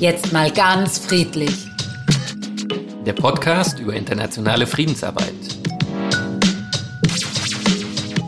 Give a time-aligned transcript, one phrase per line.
[0.00, 1.50] Jetzt mal ganz friedlich.
[3.04, 5.34] Der Podcast über internationale Friedensarbeit.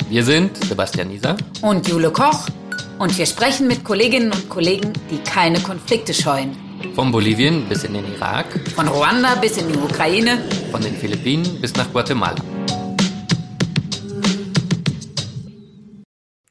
[0.09, 2.49] Wir sind Sebastian Nieser und Jule Koch
[2.99, 6.57] und wir sprechen mit Kolleginnen und Kollegen, die keine Konflikte scheuen.
[6.95, 10.39] Von Bolivien bis in den Irak, von Ruanda bis in die Ukraine,
[10.71, 12.43] von den Philippinen bis nach Guatemala.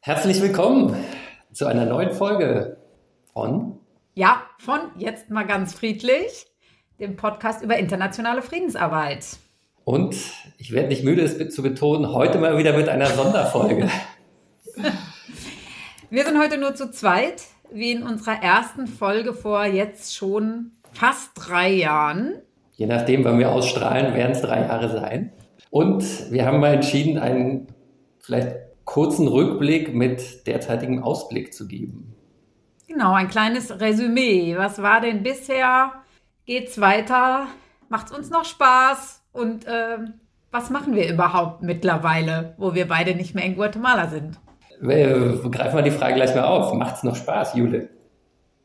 [0.01, 0.95] Herzlich willkommen
[1.59, 2.77] zu einer neuen Folge
[3.33, 3.77] von
[4.15, 6.47] Ja, von jetzt mal ganz friedlich,
[7.01, 9.25] dem Podcast über internationale Friedensarbeit.
[9.83, 10.15] Und
[10.57, 13.89] ich werde nicht müde, es zu betonen, heute mal wieder mit einer Sonderfolge.
[16.09, 17.43] Wir sind heute nur zu zweit,
[17.73, 22.41] wie in unserer ersten Folge vor jetzt schon fast drei Jahren.
[22.77, 25.33] Je nachdem, wann wir ausstrahlen, werden es drei Jahre sein.
[25.71, 27.67] Und wir haben mal entschieden, einen
[28.19, 32.15] vielleicht kurzen Rückblick mit derzeitigem Ausblick zu geben.
[32.87, 34.57] Genau, ein kleines Resümee.
[34.57, 35.91] Was war denn bisher?
[36.45, 37.45] Geht's weiter?
[37.89, 39.21] Macht's uns noch Spaß?
[39.31, 39.99] Und äh,
[40.49, 44.39] was machen wir überhaupt mittlerweile, wo wir beide nicht mehr in Guatemala sind?
[44.81, 46.73] Äh, greifen wir die Frage gleich mal auf.
[46.73, 47.89] Macht's noch Spaß, Jule?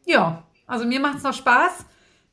[0.06, 1.84] Ja, also mir macht's noch Spaß.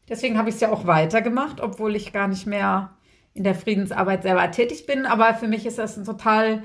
[0.08, 2.92] Deswegen habe ich es ja auch weitergemacht, obwohl ich gar nicht mehr
[3.34, 5.06] in der Friedensarbeit selber tätig bin.
[5.06, 6.64] Aber für mich ist das ein total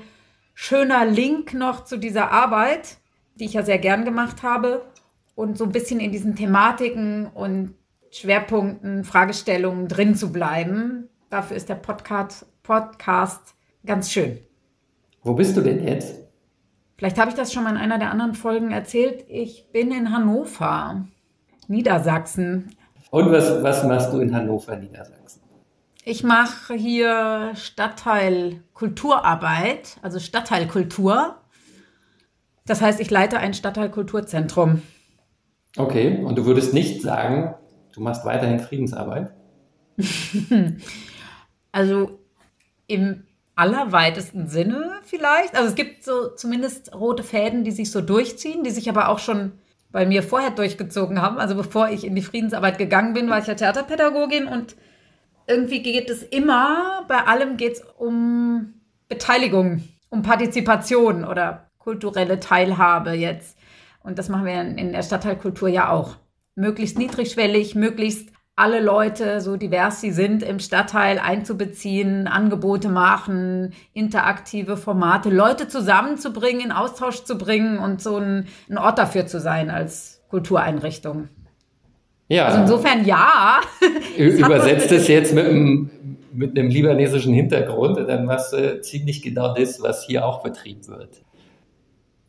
[0.59, 2.97] schöner Link noch zu dieser Arbeit,
[3.35, 4.87] die ich ja sehr gern gemacht habe
[5.35, 7.75] und so ein bisschen in diesen Thematiken und
[8.09, 11.09] Schwerpunkten, Fragestellungen drin zu bleiben.
[11.29, 13.53] Dafür ist der Podcast, Podcast
[13.85, 14.39] ganz schön.
[15.21, 16.23] Wo bist du denn jetzt?
[16.97, 19.25] Vielleicht habe ich das schon mal in einer der anderen Folgen erzählt.
[19.29, 21.05] Ich bin in Hannover,
[21.67, 22.75] Niedersachsen.
[23.11, 25.46] Und was, was machst du in Hannover, Niedersachsen?
[26.09, 31.35] Ich mache hier Stadtteil Kulturarbeit, also Stadtteilkultur.
[32.65, 34.83] Das heißt, ich leite ein Stadtteilkulturzentrum.
[35.75, 37.55] Okay, und du würdest nicht sagen,
[37.91, 39.33] du machst weiterhin Friedensarbeit?
[41.73, 42.19] also
[42.87, 43.25] im
[43.57, 45.57] allerweitesten Sinne vielleicht.
[45.57, 49.19] Also es gibt so zumindest rote Fäden, die sich so durchziehen, die sich aber auch
[49.19, 49.51] schon
[49.91, 51.37] bei mir vorher durchgezogen haben.
[51.37, 54.77] Also bevor ich in die Friedensarbeit gegangen bin, war ich ja Theaterpädagogin und
[55.47, 58.73] irgendwie geht es immer, bei allem geht es um
[59.07, 63.57] Beteiligung, um Partizipation oder kulturelle Teilhabe jetzt.
[64.03, 66.17] Und das machen wir in der Stadtteilkultur ja auch.
[66.55, 74.77] Möglichst niedrigschwellig, möglichst alle Leute, so divers sie sind, im Stadtteil einzubeziehen, Angebote machen, interaktive
[74.77, 79.69] Formate, Leute zusammenzubringen, in Austausch zu bringen und so ein, ein Ort dafür zu sein
[79.69, 81.29] als Kultureinrichtung.
[82.29, 82.45] Ja.
[82.45, 83.61] Also insofern ja.
[84.17, 85.89] Übersetzt es jetzt mit einem,
[86.33, 91.21] mit einem libanesischen Hintergrund, dann machst du ziemlich genau das, was hier auch betrieben wird.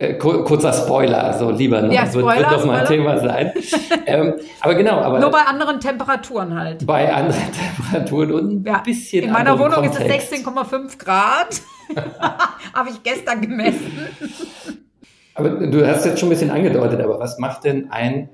[0.00, 3.52] Äh, kurzer Spoiler, also Libanon ja, Spoiler, wird, wird doch mal ein Thema sein.
[4.06, 5.18] ähm, aber genau, aber.
[5.18, 6.86] Nur bei anderen Temperaturen halt.
[6.86, 7.42] Bei anderen
[7.76, 9.24] Temperaturen und ein ja, bisschen.
[9.24, 10.32] In meiner Wohnung Kontext.
[10.32, 11.60] ist es 16,5 Grad.
[12.72, 13.90] Habe ich gestern gemessen.
[15.34, 18.28] aber du hast jetzt schon ein bisschen angedeutet, aber was macht denn ein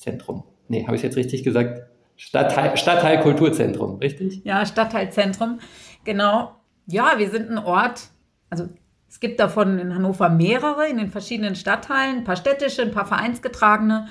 [0.00, 0.44] Stadtkulturzentrum?
[0.68, 1.82] Nee, habe ich jetzt richtig gesagt?
[2.16, 4.42] Stadtteil, Stadtteilkulturzentrum, richtig?
[4.44, 5.60] Ja, Stadtteilzentrum,
[6.04, 6.56] genau.
[6.86, 8.08] Ja, wir sind ein Ort,
[8.50, 8.68] also
[9.08, 13.06] es gibt davon in Hannover mehrere, in den verschiedenen Stadtteilen, ein paar städtische, ein paar
[13.06, 14.08] vereinsgetragene.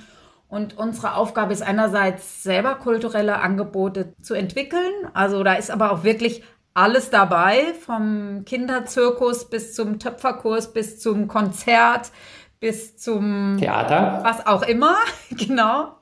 [0.48, 4.92] Und unsere Aufgabe ist einerseits selber kulturelle Angebote zu entwickeln.
[5.14, 11.28] Also da ist aber auch wirklich alles dabei, vom Kinderzirkus bis zum Töpferkurs, bis zum
[11.28, 12.12] Konzert,
[12.60, 14.22] bis zum Theater.
[14.24, 14.96] Was auch immer,
[15.32, 16.00] genau.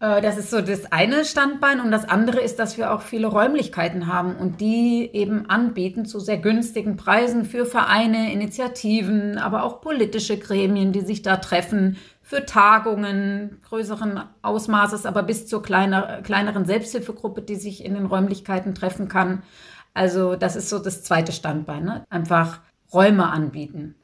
[0.00, 3.26] Äh, das ist so das eine Standbein und das andere ist, dass wir auch viele
[3.26, 9.80] Räumlichkeiten haben und die eben anbieten zu sehr günstigen Preisen für Vereine, Initiativen, aber auch
[9.80, 16.64] politische Gremien, die sich da treffen, für Tagungen größeren Ausmaßes, aber bis zur kleiner, kleineren
[16.64, 19.42] Selbsthilfegruppe, die sich in den Räumlichkeiten treffen kann.
[19.92, 22.04] Also das ist so das zweite Standbein, ne?
[22.08, 22.60] einfach
[22.92, 23.94] Räume anbieten.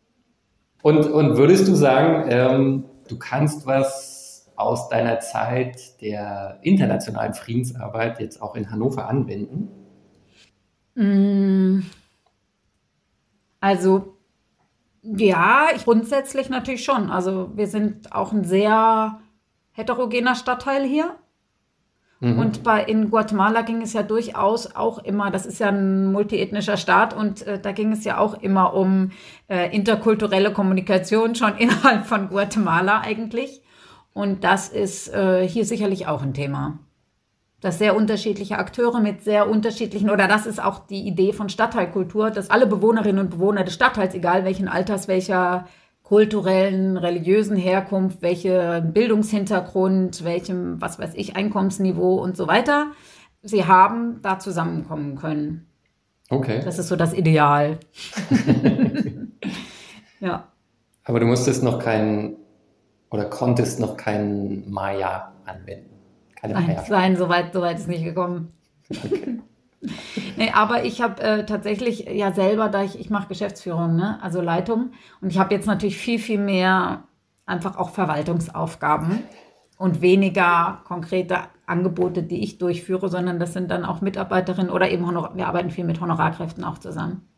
[0.82, 8.20] Und, und würdest du sagen, ähm, du kannst was aus deiner Zeit der internationalen Friedensarbeit
[8.20, 9.68] jetzt auch in Hannover anwenden?
[10.94, 11.80] Mm.
[13.60, 14.16] Also
[15.02, 17.10] ja, grundsätzlich natürlich schon.
[17.10, 19.20] Also wir sind auch ein sehr
[19.72, 21.16] heterogener Stadtteil hier.
[22.20, 22.38] Mhm.
[22.38, 26.76] Und bei, in Guatemala ging es ja durchaus auch immer, das ist ja ein multiethnischer
[26.76, 29.12] Staat und äh, da ging es ja auch immer um
[29.48, 33.62] äh, interkulturelle Kommunikation schon innerhalb von Guatemala eigentlich.
[34.12, 36.78] Und das ist äh, hier sicherlich auch ein Thema.
[37.60, 42.30] Dass sehr unterschiedliche Akteure mit sehr unterschiedlichen, oder das ist auch die Idee von Stadtteilkultur,
[42.30, 45.66] dass alle Bewohnerinnen und Bewohner des Stadtteils, egal welchen Alters, welcher
[46.10, 52.90] kulturellen, religiösen Herkunft, welchen Bildungshintergrund, welchem, was weiß ich, Einkommensniveau und so weiter
[53.42, 55.68] sie haben, da zusammenkommen können.
[56.28, 56.62] Okay.
[56.64, 57.78] Das ist so das Ideal.
[60.20, 60.48] ja.
[61.04, 62.38] Aber du musstest noch keinen
[63.12, 65.94] oder konntest noch keinen Maya anwenden.
[66.34, 66.84] Keine Nein, Maya.
[66.88, 68.52] Nein, soweit, soweit ist nicht gekommen.
[68.90, 69.38] Okay.
[70.36, 74.18] nee, aber ich habe äh, tatsächlich ja selber, da ich, ich mache Geschäftsführung, ne?
[74.22, 74.92] also Leitung.
[75.20, 77.04] Und ich habe jetzt natürlich viel, viel mehr
[77.46, 79.24] einfach auch Verwaltungsaufgaben
[79.78, 85.06] und weniger konkrete Angebote, die ich durchführe, sondern das sind dann auch Mitarbeiterinnen oder eben
[85.06, 87.29] Honor wir arbeiten viel mit Honorarkräften auch zusammen.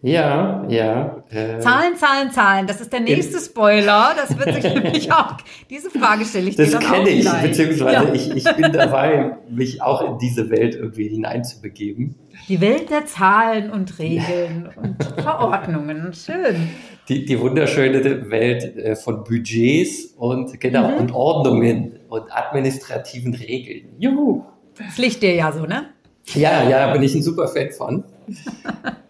[0.00, 1.24] Ja, ja.
[1.28, 2.66] Äh, Zahlen, Zahlen, Zahlen.
[2.68, 4.14] Das ist der nächste Spoiler.
[4.14, 5.36] Das wird sich nämlich auch,
[5.68, 7.42] diese Frage stelle ich das dir dann kenne ich, gleich.
[7.42, 8.14] beziehungsweise ja.
[8.14, 12.14] ich, ich bin dabei, mich auch in diese Welt irgendwie hineinzubegeben.
[12.48, 16.12] Die Welt der Zahlen und Regeln und Verordnungen.
[16.12, 16.68] Schön.
[17.08, 20.96] Die, die wunderschöne Welt äh, von Budgets und, genau, mhm.
[20.98, 23.96] und Ordnungen und administrativen Regeln.
[23.98, 24.44] Juhu.
[24.78, 25.86] Das liegt dir ja so, ne?
[26.34, 28.04] Ja, ja, bin ich ein super Fan von.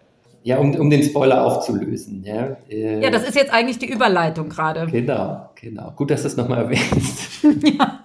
[0.49, 2.23] Ja, um, um den Spoiler aufzulösen.
[2.23, 4.87] Ja, äh, ja, das ist jetzt eigentlich die Überleitung gerade.
[4.91, 5.91] Genau, genau.
[5.91, 7.43] Gut, dass du es nochmal erwähnst.
[7.77, 8.03] ja.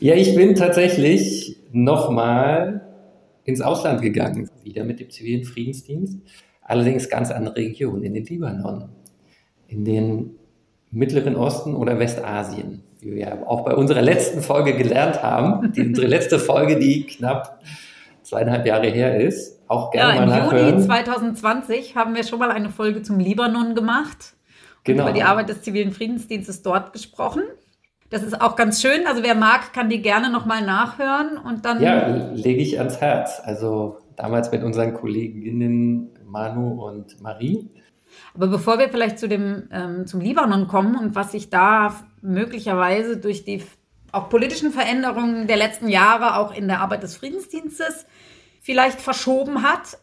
[0.00, 2.80] ja, ich bin tatsächlich nochmal
[3.44, 6.18] ins Ausland gegangen, wieder mit dem zivilen Friedensdienst,
[6.60, 8.88] allerdings ganz andere Regionen, in den Libanon,
[9.68, 10.30] in den
[10.90, 16.08] Mittleren Osten oder Westasien, wie wir auch bei unserer letzten Folge gelernt haben, die, unsere
[16.08, 17.60] letzte Folge, die knapp
[18.24, 20.68] zweieinhalb Jahre her ist auch gerne ja, mal nachhören.
[20.68, 24.34] Im Juni 2020 haben wir schon mal eine Folge zum Libanon gemacht.
[24.84, 25.04] Genau.
[25.04, 27.42] Über die Arbeit des zivilen Friedensdienstes dort gesprochen.
[28.10, 29.06] Das ist auch ganz schön.
[29.06, 31.82] Also wer mag, kann die gerne nochmal nachhören und dann.
[31.82, 33.40] Ja, lege ich ans Herz.
[33.42, 37.68] Also damals mit unseren Kolleginnen Manu und Marie.
[38.34, 43.16] Aber bevor wir vielleicht zu dem, ähm, zum Libanon kommen und was sich da möglicherweise
[43.16, 43.62] durch die
[44.12, 48.06] auch politischen Veränderungen der letzten Jahre auch in der Arbeit des Friedensdienstes
[48.66, 49.96] vielleicht verschoben hat.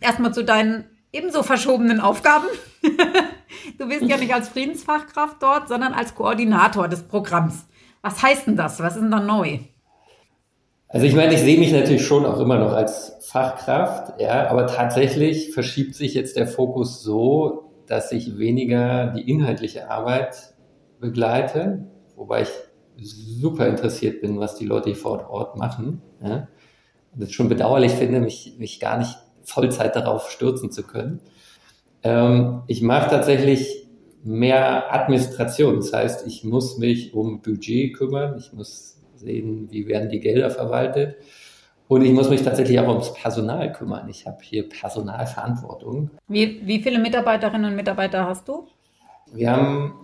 [0.00, 2.46] Erstmal zu deinen ebenso verschobenen Aufgaben.
[3.78, 7.66] du bist ja nicht als Friedensfachkraft dort, sondern als Koordinator des Programms.
[8.00, 8.78] Was heißt denn das?
[8.80, 9.58] Was ist denn da neu?
[10.86, 14.68] Also ich meine, ich sehe mich natürlich schon auch immer noch als Fachkraft, ja, aber
[14.68, 20.54] tatsächlich verschiebt sich jetzt der Fokus so, dass ich weniger die inhaltliche Arbeit
[21.00, 21.84] begleite,
[22.16, 22.50] wobei ich
[23.00, 26.00] super interessiert bin, was die Leute vor Ort machen.
[26.24, 26.46] Ja
[27.14, 31.20] das schon bedauerlich finde, mich, mich gar nicht Vollzeit darauf stürzen zu können.
[32.02, 33.86] Ähm, ich mache tatsächlich
[34.24, 35.76] mehr Administration.
[35.76, 40.50] Das heißt, ich muss mich um Budget kümmern, ich muss sehen, wie werden die Gelder
[40.50, 41.16] verwaltet.
[41.88, 44.08] Und ich muss mich tatsächlich auch ums Personal kümmern.
[44.10, 46.10] Ich habe hier Personalverantwortung.
[46.28, 48.66] Wie, wie viele Mitarbeiterinnen und Mitarbeiter hast du?
[49.32, 49.94] Wir haben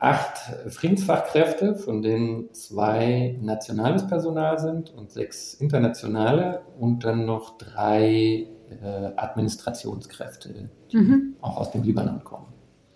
[0.00, 0.38] acht
[0.68, 8.46] Friedensfachkräfte, von denen zwei nationales Personal sind und sechs internationale und dann noch drei
[8.82, 11.36] äh, Administrationskräfte, die mhm.
[11.42, 12.46] auch aus dem Libanon kommen.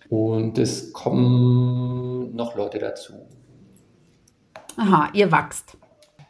[0.09, 3.13] Und es kommen noch Leute dazu.
[4.77, 5.77] Aha, ihr wachst.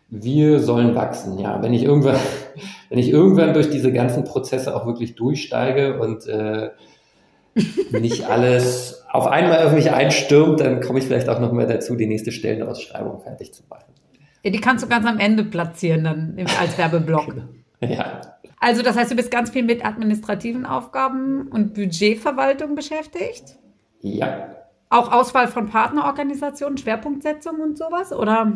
[0.10, 1.62] Wir sollen wachsen, ja.
[1.64, 2.20] Wenn ich irgendwann,
[2.90, 6.72] wenn ich irgendwann durch diese ganzen Prozesse auch wirklich durchsteige und äh,
[7.92, 11.96] nicht alles auf einmal auf mich einstürmt, dann komme ich vielleicht auch noch mal dazu,
[11.96, 13.86] die nächste Stellenausschreibung fertig zu machen.
[14.44, 17.34] Ja, die kannst du ganz am Ende platzieren dann als Werbeblock.
[17.82, 17.94] Genau.
[17.94, 18.22] Ja.
[18.62, 23.58] Also das heißt, du bist ganz viel mit administrativen Aufgaben und Budgetverwaltung beschäftigt?
[24.00, 24.56] Ja.
[24.90, 28.14] Auch Auswahl von Partnerorganisationen, Schwerpunktsetzung und sowas?
[28.14, 28.54] Oder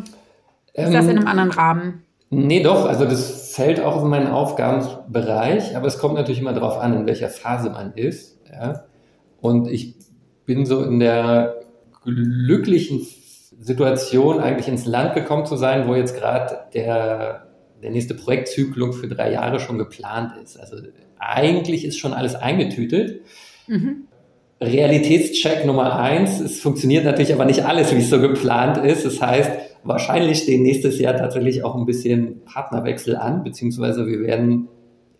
[0.72, 2.02] ist ähm, das in einem anderen Rahmen?
[2.30, 2.86] Nee, doch.
[2.86, 7.06] Also das fällt auch in meinen Aufgabenbereich, aber es kommt natürlich immer darauf an, in
[7.06, 8.40] welcher Phase man ist.
[8.50, 8.84] Ja.
[9.40, 9.94] Und ich
[10.46, 11.56] bin so in der
[12.04, 13.06] glücklichen
[13.60, 17.46] Situation, eigentlich ins Land gekommen zu sein, wo jetzt gerade der,
[17.82, 20.58] der nächste Projektzyklus für drei Jahre schon geplant ist.
[20.58, 20.76] Also
[21.18, 23.22] eigentlich ist schon alles eingetütet.
[23.66, 24.08] Mhm.
[24.62, 29.06] Realitätscheck Nummer eins, es funktioniert natürlich aber nicht alles, wie es so geplant ist.
[29.06, 29.50] Das heißt,
[29.84, 34.68] wahrscheinlich stehen nächstes Jahr tatsächlich auch ein bisschen Partnerwechsel an, beziehungsweise wir werden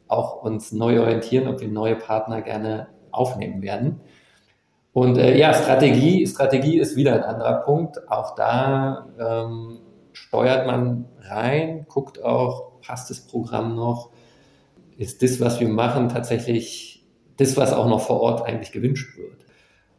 [0.09, 4.01] auch uns neu orientieren, ob wir neue Partner gerne aufnehmen werden.
[4.93, 8.11] Und äh, ja, Strategie, Strategie ist wieder ein anderer Punkt.
[8.11, 9.79] Auch da ähm,
[10.13, 14.11] steuert man rein, guckt auch, passt das Programm noch?
[14.97, 19.47] Ist das, was wir machen, tatsächlich das, was auch noch vor Ort eigentlich gewünscht wird?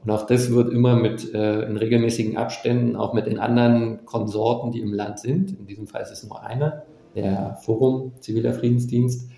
[0.04, 4.72] Und auch das wird immer mit äh, in regelmäßigen Abständen, auch mit den anderen Konsorten,
[4.72, 6.84] die im Land sind, in diesem Fall ist es nur einer,
[7.16, 9.30] der Forum Ziviler Friedensdienst,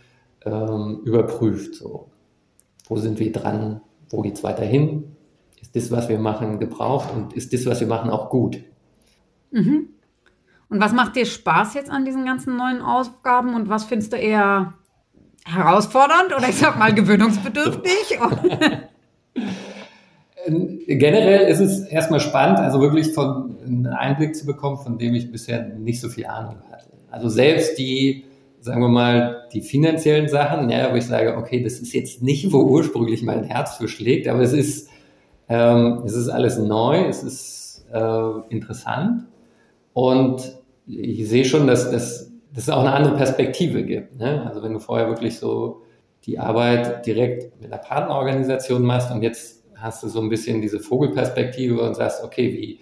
[0.46, 1.76] ähm, überprüft.
[1.76, 2.08] So,
[2.88, 3.82] wo sind wir dran?
[4.14, 5.16] wo geht es weiterhin?
[5.60, 8.60] Ist das, was wir machen, gebraucht und ist das, was wir machen, auch gut?
[9.52, 9.90] Mhm.
[10.70, 14.18] Und was macht dir Spaß jetzt an diesen ganzen neuen Aufgaben und was findest du
[14.18, 14.74] eher
[15.46, 18.20] herausfordernd oder ich sag mal gewöhnungsbedürftig?
[20.46, 25.32] Generell ist es erstmal spannend, also wirklich von einen Einblick zu bekommen, von dem ich
[25.32, 26.92] bisher nicht so viel Ahnung hatte.
[27.10, 28.26] Also selbst die,
[28.64, 32.54] sagen wir mal, die finanziellen Sachen, ja, wo ich sage, okay, das ist jetzt nicht,
[32.54, 34.90] wo ursprünglich mein Herz für schlägt, aber es ist,
[35.50, 39.26] ähm, es ist alles neu, es ist äh, interessant
[39.92, 44.18] und ich sehe schon, dass, dass, dass es auch eine andere Perspektive gibt.
[44.18, 44.46] Ne?
[44.48, 45.82] Also wenn du vorher wirklich so
[46.26, 50.80] die Arbeit direkt mit einer Partnerorganisation machst und jetzt hast du so ein bisschen diese
[50.80, 52.80] Vogelperspektive und sagst, okay, wie,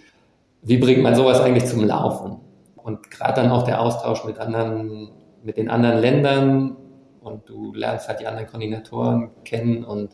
[0.62, 2.36] wie bringt man sowas eigentlich zum Laufen?
[2.76, 5.10] Und gerade dann auch der Austausch mit anderen,
[5.42, 6.76] mit den anderen Ländern
[7.20, 10.10] und du lernst halt die anderen Koordinatoren kennen und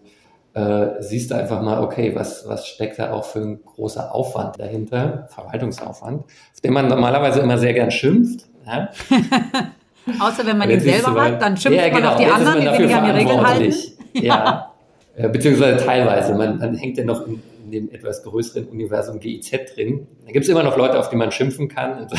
[0.54, 5.28] äh, siehst einfach mal, okay, was, was steckt da auch für ein großer Aufwand dahinter,
[5.30, 8.47] Verwaltungsaufwand, auf den man normalerweise immer sehr gern schimpft.
[8.66, 8.90] Ja?
[10.20, 12.82] Außer wenn man ihn selber hat, dann schimpft ja, genau, man auf die anderen, die
[12.87, 13.75] sich an die Regeln halten.
[14.14, 14.23] Ja.
[14.23, 14.73] ja.
[15.16, 16.35] Äh, beziehungsweise teilweise.
[16.35, 20.06] Man, man hängt ja noch in, in, dem etwas größeren Universum GIZ drin.
[20.25, 22.08] Da gibt es immer noch Leute, auf die man schimpfen kann.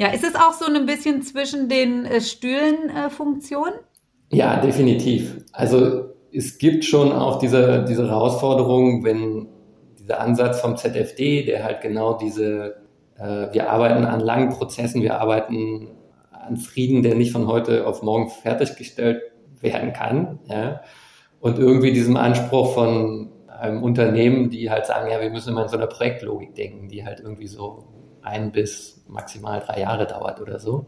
[0.00, 3.74] ja, ist es auch so ein bisschen zwischen den äh, Stühlen-Funktionen?
[4.32, 5.44] Äh, ja, definitiv.
[5.52, 9.48] Also es gibt schon auch diese, diese Herausforderung, wenn
[9.98, 12.76] dieser Ansatz vom ZFD, der halt genau diese,
[13.18, 15.88] äh, wir arbeiten an langen Prozessen, wir arbeiten
[16.30, 19.20] an Frieden, der nicht von heute auf morgen fertiggestellt
[19.60, 20.38] werden kann.
[20.48, 20.80] Ja?
[21.40, 25.68] Und irgendwie diesem Anspruch von einem Unternehmen, die halt sagen, ja, wir müssen immer in
[25.68, 27.84] so einer Projektlogik denken, die halt irgendwie so
[28.22, 30.86] ein bis maximal drei Jahre dauert oder so.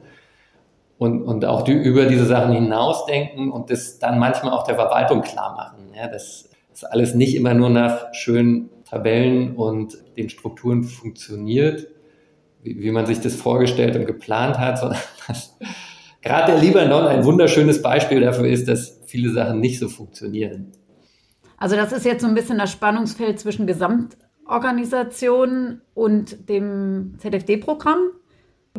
[0.98, 5.22] Und, und auch die, über diese Sachen hinausdenken und das dann manchmal auch der Verwaltung
[5.22, 5.92] klar machen.
[5.96, 11.88] Ja, dass das alles nicht immer nur nach schönen Tabellen und den Strukturen funktioniert,
[12.62, 15.56] wie, wie man sich das vorgestellt und geplant hat, sondern dass
[16.20, 20.72] gerade der Libanon ein wunderschönes Beispiel dafür ist, dass viele Sachen nicht so funktionieren.
[21.56, 23.66] Also das ist jetzt so ein bisschen das Spannungsfeld zwischen
[24.42, 28.10] Gesamtorganisation und dem ZFD-Programm.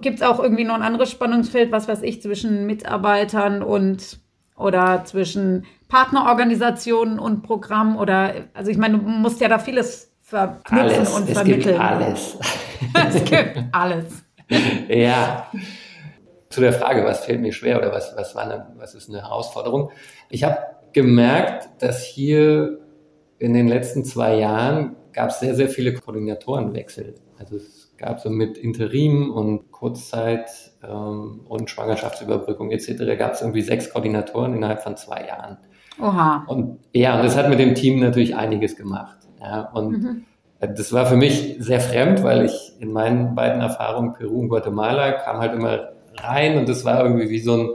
[0.01, 4.20] Gibt es auch irgendwie noch ein anderes Spannungsfeld, was weiß ich, zwischen Mitarbeitern und
[4.55, 10.79] oder zwischen Partnerorganisationen und Programm oder also ich meine, du musst ja da vieles verknüpfen
[10.79, 11.13] alles.
[11.15, 11.63] und es vermitteln.
[11.63, 12.38] Gibt alles.
[13.08, 14.24] es gibt alles.
[14.89, 15.48] ja
[16.53, 19.24] zu der Frage, was fällt mir schwer oder was, was, war eine, was ist eine
[19.24, 19.89] Herausforderung.
[20.29, 20.60] Ich habe
[20.91, 22.77] gemerkt, dass hier
[23.39, 27.15] in den letzten zwei Jahren gab es sehr, sehr viele Koordinatorenwechsel.
[27.38, 30.50] Also es gab so mit Interim und Kurzzeit
[30.84, 33.17] ähm, und Schwangerschaftsüberbrückung etc.
[33.17, 35.58] gab es irgendwie sechs Koordinatoren innerhalb von zwei Jahren.
[36.01, 36.43] Oha.
[36.48, 39.17] Und ja, und das hat mit dem Team natürlich einiges gemacht.
[39.39, 40.25] Ja, und mhm.
[40.60, 45.12] das war für mich sehr fremd, weil ich in meinen beiden Erfahrungen Peru und Guatemala
[45.12, 47.70] kam halt immer rein und das war irgendwie wie so ein,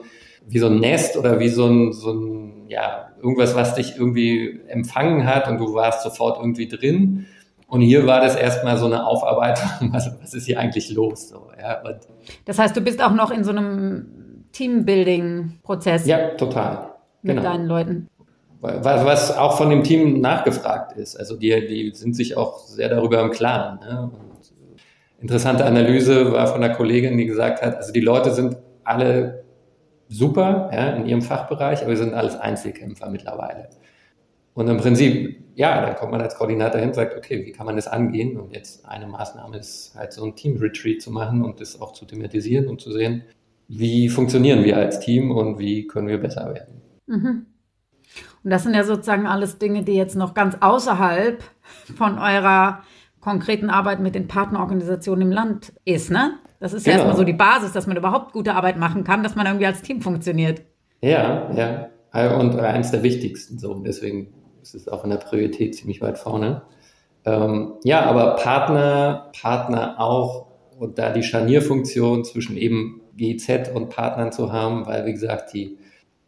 [0.49, 4.61] wie so ein Nest oder wie so ein, so ein, ja, irgendwas, was dich irgendwie
[4.69, 7.27] empfangen hat und du warst sofort irgendwie drin.
[7.67, 11.29] Und hier war das erstmal so eine Aufarbeitung, was, was ist hier eigentlich los?
[11.29, 11.83] So, ja,
[12.45, 16.07] das heißt, du bist auch noch in so einem Teambuilding-Prozess.
[16.07, 16.95] Ja, total.
[17.23, 17.51] Mit genau.
[17.51, 18.09] deinen Leuten.
[18.61, 21.17] Was, was auch von dem Team nachgefragt ist.
[21.17, 23.79] Also die, die sind sich auch sehr darüber im Klaren.
[23.81, 24.11] Ne?
[25.21, 29.45] interessante Analyse war von einer Kollegin, die gesagt hat, also die Leute sind alle
[30.09, 33.69] super ja, in ihrem Fachbereich, aber wir sind alles Einzelkämpfer mittlerweile.
[34.55, 37.67] Und im Prinzip, ja, dann kommt man als Koordinator hin und sagt, okay, wie kann
[37.67, 38.37] man das angehen?
[38.37, 42.07] Und jetzt eine Maßnahme ist halt so ein Team-Retreat zu machen und das auch zu
[42.07, 43.23] thematisieren und zu sehen,
[43.69, 46.83] wie funktionieren wir als Team und wie können wir besser werden.
[47.07, 47.47] Mhm.
[48.43, 51.43] Und das sind ja sozusagen alles Dinge, die jetzt noch ganz außerhalb
[51.97, 52.83] von eurer
[53.21, 56.39] konkreten Arbeit mit den Partnerorganisationen im Land ist, ne?
[56.61, 56.97] Das ist genau.
[56.97, 59.67] ja erstmal so die Basis, dass man überhaupt gute Arbeit machen kann, dass man irgendwie
[59.67, 60.63] als Team funktioniert.
[61.01, 61.89] Ja, ja.
[62.37, 63.75] Und eines der wichtigsten so.
[63.75, 66.63] Deswegen ist es auch in der Priorität ziemlich weit vorne.
[67.25, 70.47] Ähm, ja, aber Partner, Partner auch
[70.79, 75.79] und da die Scharnierfunktion zwischen eben GZ und Partnern zu haben, weil wie gesagt, die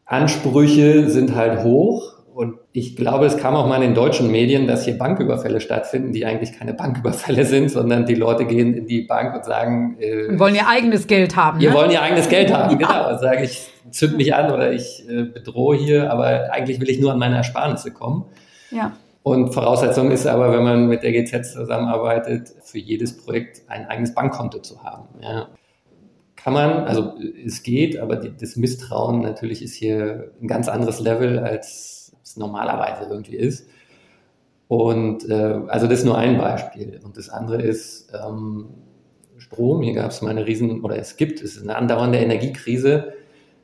[0.04, 4.66] Ansprüche sind halt hoch und ich glaube, es kam auch mal in den deutschen Medien,
[4.66, 9.02] dass hier Banküberfälle stattfinden, die eigentlich keine Banküberfälle sind, sondern die Leute gehen in die
[9.02, 11.61] Bank und sagen, äh, wollen ihr eigenes Geld haben.
[11.61, 11.76] Wir ne?
[11.76, 13.11] wollen ihr eigenes Geld haben, genau.
[13.11, 16.99] Und sage ich, zünd mich an oder ich äh, bedrohe hier, aber eigentlich will ich
[16.99, 18.25] nur an meine Ersparnisse kommen.
[18.70, 18.92] Ja.
[19.23, 24.14] Und Voraussetzung ist aber, wenn man mit der GZ zusammenarbeitet, für jedes Projekt ein eigenes
[24.14, 25.09] Bankkonto zu haben.
[25.20, 25.49] Ja.
[26.37, 27.12] Kann man, also
[27.44, 32.00] es geht, aber die, das Misstrauen natürlich ist hier ein ganz anderes Level als
[32.30, 33.68] es normalerweise irgendwie ist.
[34.68, 37.00] Und äh, also das ist nur ein Beispiel.
[37.04, 38.68] Und das andere ist ähm,
[39.37, 39.82] Strom.
[39.82, 43.14] Hier gab es mal eine riesen, oder es gibt, es ist eine andauernde Energiekrise.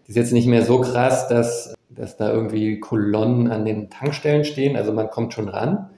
[0.06, 4.44] Die ist jetzt nicht mehr so krass, dass, dass da irgendwie Kolonnen an den Tankstellen
[4.44, 4.76] stehen.
[4.76, 5.90] Also man kommt schon ran.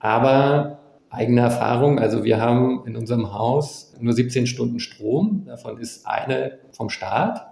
[0.00, 5.44] Aber eigene Erfahrung, also wir haben in unserem Haus nur 17 Stunden Strom.
[5.46, 7.46] Davon ist eine vom Staat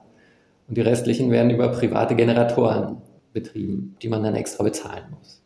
[0.66, 3.00] und die restlichen werden über private Generatoren
[3.34, 5.42] betrieben, die man dann extra bezahlen muss.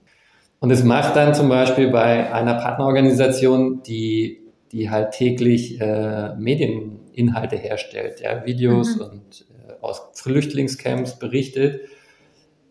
[0.60, 4.40] Und es macht dann zum Beispiel bei einer Partnerorganisation, die,
[4.72, 9.02] die halt täglich äh, Medieninhalte herstellt, ja, Videos mhm.
[9.02, 11.80] und äh, aus Flüchtlingscamps berichtet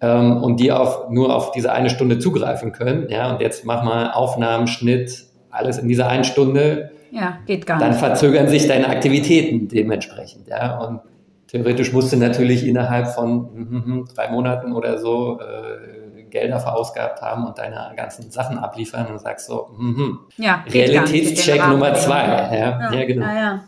[0.01, 3.09] ähm, und die auf, nur auf diese eine Stunde zugreifen können.
[3.09, 6.91] Ja, und jetzt mach mal Aufnahmen, Schnitt, alles in dieser einen Stunde.
[7.12, 7.88] Ja, geht gar nicht.
[7.88, 10.50] Dann verzögern sich deine Aktivitäten dementsprechend.
[10.50, 11.00] Ja, und
[11.48, 17.46] theoretisch musst du natürlich innerhalb von mm, drei Monaten oder so äh, Gelder verausgabt haben
[17.46, 22.24] und deine ganzen Sachen abliefern und sagst so, mm, ja, Realitätscheck Nummer zwei.
[22.24, 23.25] Ja, ja, ja genau.
[23.25, 23.63] Ja,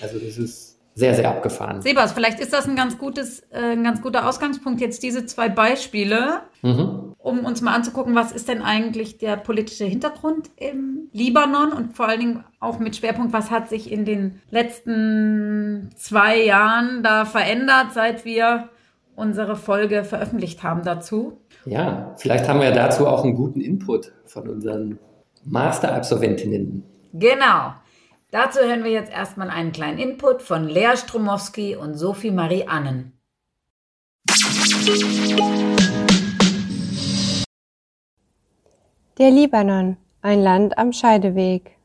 [0.00, 1.80] also das ist sehr, sehr abgefahren.
[1.80, 5.48] Sebas, vielleicht ist das ein ganz gutes, äh, ein ganz guter Ausgangspunkt, jetzt diese zwei
[5.48, 7.11] Beispiele, mhm.
[7.22, 12.08] Um uns mal anzugucken, was ist denn eigentlich der politische Hintergrund im Libanon und vor
[12.08, 17.92] allen Dingen auch mit Schwerpunkt, was hat sich in den letzten zwei Jahren da verändert,
[17.92, 18.68] seit wir
[19.14, 21.38] unsere Folge veröffentlicht haben dazu.
[21.64, 24.98] Ja, vielleicht haben wir dazu auch einen guten Input von unseren
[25.44, 26.82] Masterabsolventinnen.
[27.12, 27.74] Genau.
[28.30, 33.12] Dazu hören wir jetzt erstmal einen kleinen Input von Lea Stromowski und Sophie Marie Annen.
[39.22, 41.76] Der Libanon, ein Land am Scheideweg.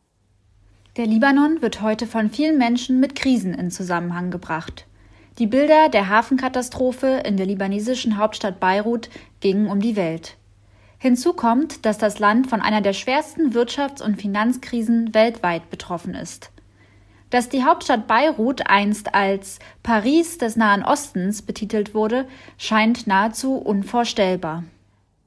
[0.96, 4.88] Der Libanon wird heute von vielen Menschen mit Krisen in Zusammenhang gebracht.
[5.38, 10.36] Die Bilder der Hafenkatastrophe in der libanesischen Hauptstadt Beirut gingen um die Welt.
[10.98, 16.50] Hinzu kommt, dass das Land von einer der schwersten Wirtschafts- und Finanzkrisen weltweit betroffen ist.
[17.30, 24.63] Dass die Hauptstadt Beirut einst als Paris des Nahen Ostens betitelt wurde, scheint nahezu unvorstellbar.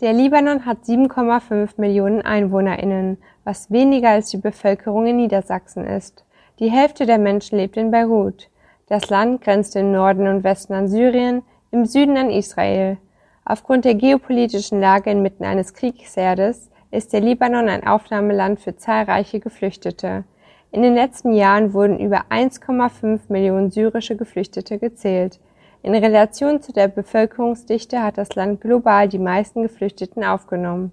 [0.01, 6.25] Der Libanon hat 7,5 Millionen Einwohnerinnen, was weniger als die Bevölkerung in Niedersachsen ist.
[6.59, 8.49] Die Hälfte der Menschen lebt in Beirut.
[8.87, 12.97] Das Land grenzt im Norden und Westen an Syrien, im Süden an Israel.
[13.45, 20.25] Aufgrund der geopolitischen Lage inmitten eines Kriegsherdes ist der Libanon ein Aufnahmeland für zahlreiche Geflüchtete.
[20.73, 25.41] In den letzten Jahren wurden über 1,5 Millionen syrische Geflüchtete gezählt.
[25.83, 30.93] In Relation zu der Bevölkerungsdichte hat das Land global die meisten Geflüchteten aufgenommen.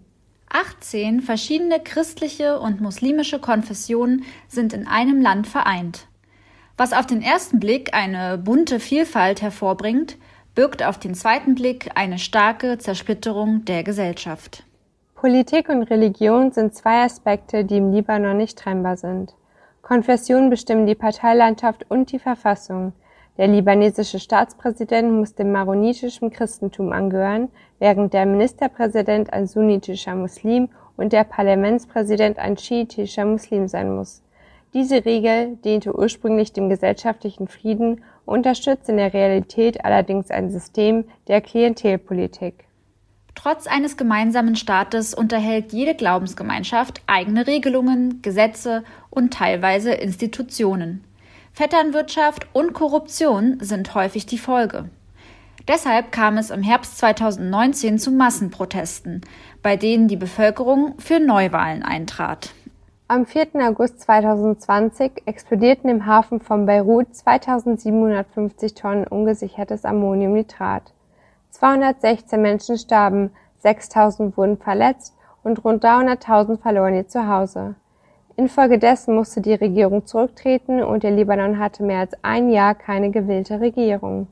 [0.50, 6.08] 18 verschiedene christliche und muslimische Konfessionen sind in einem Land vereint.
[6.78, 10.18] Was auf den ersten Blick eine bunte Vielfalt hervorbringt,
[10.56, 14.64] birgt auf den zweiten Blick eine starke Zersplitterung der Gesellschaft.
[15.16, 19.34] Politik und Religion sind zwei Aspekte, die im Libanon nicht trennbar sind.
[19.82, 22.94] Konfessionen bestimmen die Parteilandschaft und die Verfassung.
[23.38, 31.14] Der libanesische Staatspräsident muss dem maronitischen Christentum angehören, während der Ministerpräsident ein sunnitischer Muslim und
[31.14, 34.24] der Parlamentspräsident ein schiitischer Muslim sein muss.
[34.74, 41.42] Diese Regel diente ursprünglich dem gesellschaftlichen Frieden unterstützt in der Realität allerdings ein System der
[41.42, 42.66] Klientelpolitik.
[43.36, 51.07] Trotz eines gemeinsamen Staates unterhält jede Glaubensgemeinschaft eigene Regelungen, Gesetze und teilweise Institutionen.
[51.58, 54.92] Vetternwirtschaft und Korruption sind häufig die Folge.
[55.68, 59.22] Deshalb kam es im Herbst 2019 zu Massenprotesten,
[59.64, 62.54] bei denen die Bevölkerung für Neuwahlen eintrat.
[63.08, 63.48] Am 4.
[63.56, 70.94] August 2020 explodierten im Hafen von Beirut 2750 Tonnen ungesichertes Ammoniumnitrat.
[71.50, 73.32] 216 Menschen starben,
[73.64, 77.74] 6000 wurden verletzt und rund 300.000 verloren ihr Zuhause.
[78.38, 83.60] Infolgedessen musste die Regierung zurücktreten und der Libanon hatte mehr als ein Jahr keine gewählte
[83.60, 84.28] Regierung.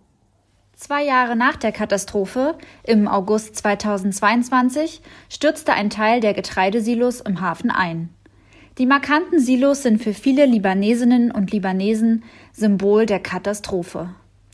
[0.76, 7.72] Zwei Jahre nach der Katastrophe, im August 2022, stürzte ein Teil der Getreidesilos im Hafen
[7.72, 8.10] ein.
[8.78, 14.10] Die markanten Silos sind für viele Libanesinnen und Libanesen Symbol der Katastrophe.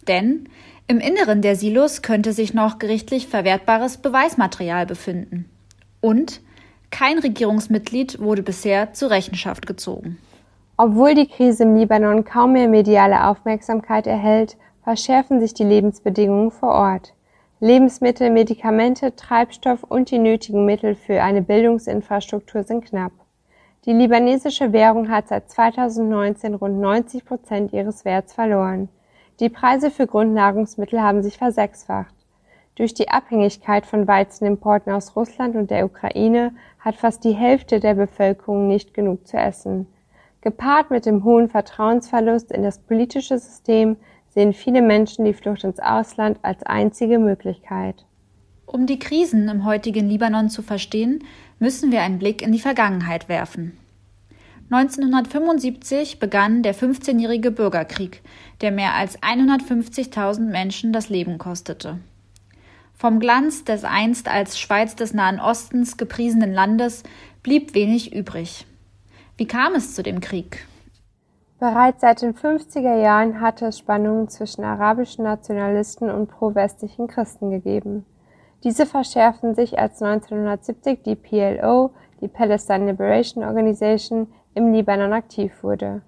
[0.08, 0.48] Denn
[0.88, 5.50] im Inneren der Silos könnte sich noch gerichtlich verwertbares Beweismaterial befinden.
[6.00, 6.42] Und
[6.92, 10.18] kein Regierungsmitglied wurde bisher zur Rechenschaft gezogen.
[10.78, 16.70] Obwohl die Krise im Libanon kaum mehr mediale Aufmerksamkeit erhält, verschärfen sich die Lebensbedingungen vor
[16.70, 17.14] Ort.
[17.60, 23.12] Lebensmittel, Medikamente, Treibstoff und die nötigen Mittel für eine Bildungsinfrastruktur sind knapp.
[23.86, 28.90] Die libanesische Währung hat seit 2019 rund 90 Prozent ihres Werts verloren.
[29.40, 32.14] Die Preise für Grundnahrungsmittel haben sich versechsfacht.
[32.76, 37.94] Durch die Abhängigkeit von Weizenimporten aus Russland und der Ukraine hat fast die Hälfte der
[37.94, 39.88] Bevölkerung nicht genug zu essen.
[40.42, 43.96] Gepaart mit dem hohen Vertrauensverlust in das politische System
[44.30, 48.06] sehen viele Menschen die Flucht ins Ausland als einzige Möglichkeit.
[48.66, 51.24] Um die Krisen im heutigen Libanon zu verstehen,
[51.60, 53.78] müssen wir einen Blick in die Vergangenheit werfen.
[54.72, 58.22] 1975 begann der 15-jährige Bürgerkrieg,
[58.62, 62.00] der mehr als 150.000 Menschen das Leben kostete.
[63.02, 67.02] Vom Glanz des einst als Schweiz des Nahen Ostens gepriesenen Landes
[67.42, 68.68] blieb wenig übrig.
[69.38, 70.68] Wie kam es zu dem Krieg?
[71.60, 78.06] Bereits seit den 50er Jahren hatte es Spannungen zwischen arabischen Nationalisten und pro-westlichen Christen gegeben.
[78.64, 86.04] Diese verschärften sich, als 1970 die PLO, die Palestine Liberation Organization, im Libanon aktiv wurde.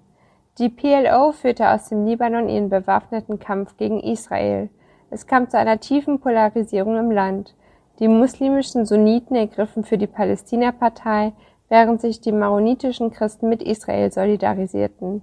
[0.58, 4.70] Die PLO führte aus dem Libanon ihren bewaffneten Kampf gegen Israel–
[5.10, 7.54] es kam zu einer tiefen Polarisierung im Land.
[7.98, 11.32] Die muslimischen Sunniten ergriffen für die Palästina-Partei,
[11.68, 15.22] während sich die maronitischen Christen mit Israel solidarisierten.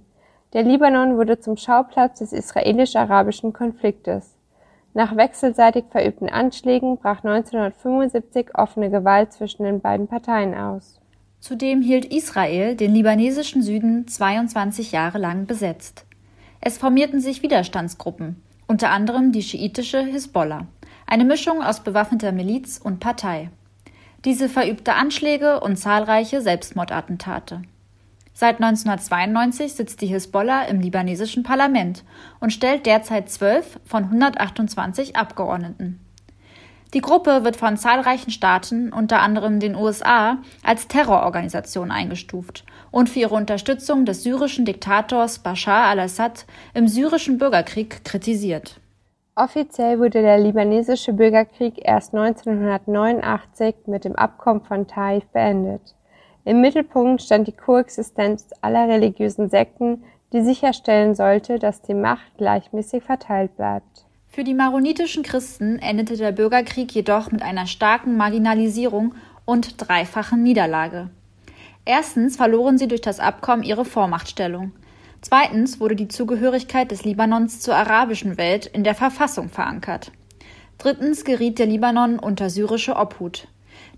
[0.52, 4.36] Der Libanon wurde zum Schauplatz des israelisch-arabischen Konfliktes.
[4.94, 11.00] Nach wechselseitig verübten Anschlägen brach 1975 offene Gewalt zwischen den beiden Parteien aus.
[11.40, 16.04] Zudem hielt Israel den libanesischen Süden 22 Jahre lang besetzt.
[16.60, 18.42] Es formierten sich Widerstandsgruppen
[18.72, 20.66] unter anderem die schiitische Hisbollah,
[21.06, 23.50] eine Mischung aus bewaffneter Miliz und Partei.
[24.24, 27.60] Diese verübte Anschläge und zahlreiche Selbstmordattentate.
[28.32, 32.02] Seit 1992 sitzt die Hisbollah im libanesischen Parlament
[32.40, 36.00] und stellt derzeit zwölf von 128 Abgeordneten.
[36.94, 43.20] Die Gruppe wird von zahlreichen Staaten, unter anderem den USA, als Terrororganisation eingestuft und für
[43.20, 48.78] ihre Unterstützung des syrischen Diktators Bashar al-Assad im syrischen Bürgerkrieg kritisiert.
[49.34, 55.94] Offiziell wurde der libanesische Bürgerkrieg erst 1989 mit dem Abkommen von Taif beendet.
[56.44, 63.02] Im Mittelpunkt stand die Koexistenz aller religiösen Sekten, die sicherstellen sollte, dass die Macht gleichmäßig
[63.02, 64.04] verteilt bleibt.
[64.34, 69.14] Für die maronitischen Christen endete der Bürgerkrieg jedoch mit einer starken Marginalisierung
[69.44, 71.10] und dreifachen Niederlage.
[71.84, 74.72] Erstens verloren sie durch das Abkommen ihre Vormachtstellung.
[75.20, 80.12] Zweitens wurde die Zugehörigkeit des Libanons zur arabischen Welt in der Verfassung verankert.
[80.78, 83.48] Drittens geriet der Libanon unter syrische Obhut.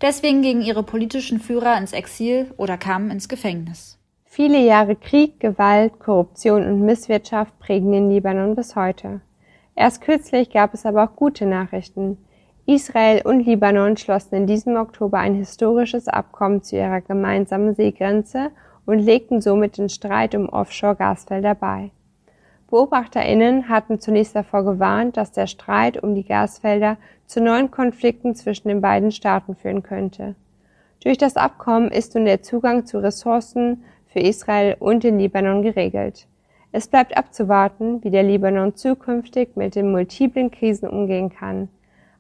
[0.03, 3.99] Deswegen gingen ihre politischen Führer ins Exil oder kamen ins Gefängnis.
[4.25, 9.21] Viele Jahre Krieg, Gewalt, Korruption und Misswirtschaft prägen den Libanon bis heute.
[9.77, 12.19] Erst kürzlich gab es aber auch gute Nachrichten.
[12.67, 18.51] Israel und Libanon schlossen in diesem Oktober ein historisches Abkommen zu ihrer gemeinsamen Seegrenze
[18.87, 21.91] und legten somit den Streit um Offshore-Gasfelder bei.
[22.71, 28.69] BeobachterInnen hatten zunächst davor gewarnt, dass der Streit um die Gasfelder zu neuen Konflikten zwischen
[28.69, 30.35] den beiden Staaten führen könnte.
[31.03, 36.27] Durch das Abkommen ist nun der Zugang zu Ressourcen für Israel und den Libanon geregelt.
[36.77, 41.69] Es bleibt abzuwarten, wie der Libanon zukünftig mit den multiplen Krisen umgehen kann.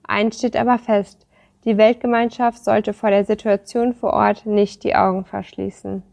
[0.05, 1.27] Eins steht aber fest,
[1.64, 6.05] die Weltgemeinschaft sollte vor der Situation vor Ort nicht die Augen verschließen.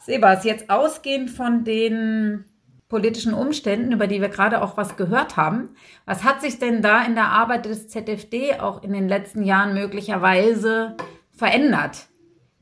[0.00, 2.44] Sebas, jetzt ausgehend von den
[2.90, 5.70] politischen Umständen, über die wir gerade auch was gehört haben,
[6.04, 9.72] was hat sich denn da in der Arbeit des ZFD auch in den letzten Jahren
[9.72, 10.94] möglicherweise
[11.32, 12.08] verändert?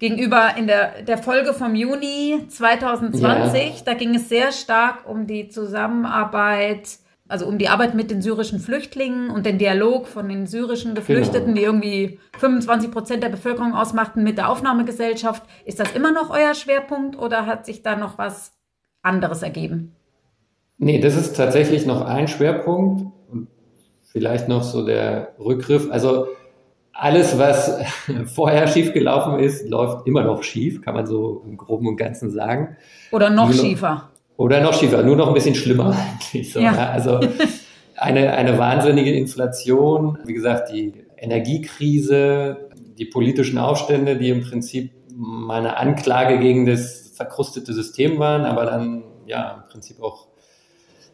[0.05, 3.63] Gegenüber in der, der Folge vom Juni 2020.
[3.63, 3.71] Ja.
[3.87, 8.61] Da ging es sehr stark um die Zusammenarbeit, also um die Arbeit mit den syrischen
[8.61, 11.57] Flüchtlingen und den Dialog von den syrischen Geflüchteten, genau.
[11.57, 15.43] die irgendwie 25 Prozent der Bevölkerung ausmachten, mit der Aufnahmegesellschaft.
[15.65, 18.53] Ist das immer noch euer Schwerpunkt oder hat sich da noch was
[19.01, 19.97] anderes ergeben?
[20.77, 23.49] Nee, das ist tatsächlich noch ein Schwerpunkt und
[24.03, 25.91] vielleicht noch so der Rückgriff.
[25.91, 26.27] Also
[26.95, 27.77] alles, was
[28.35, 32.31] vorher schief gelaufen ist, läuft immer noch schief, kann man so im Groben und Ganzen
[32.31, 32.77] sagen.
[33.11, 34.11] Oder noch, noch schiefer.
[34.37, 36.53] Oder noch schiefer, nur noch ein bisschen schlimmer eigentlich.
[36.53, 36.75] So, ja.
[36.75, 37.21] Ja, also
[37.97, 45.77] eine, eine wahnsinnige Inflation, wie gesagt, die Energiekrise, die politischen Aufstände, die im Prinzip meine
[45.77, 50.27] Anklage gegen das verkrustete System waren, aber dann ja im Prinzip auch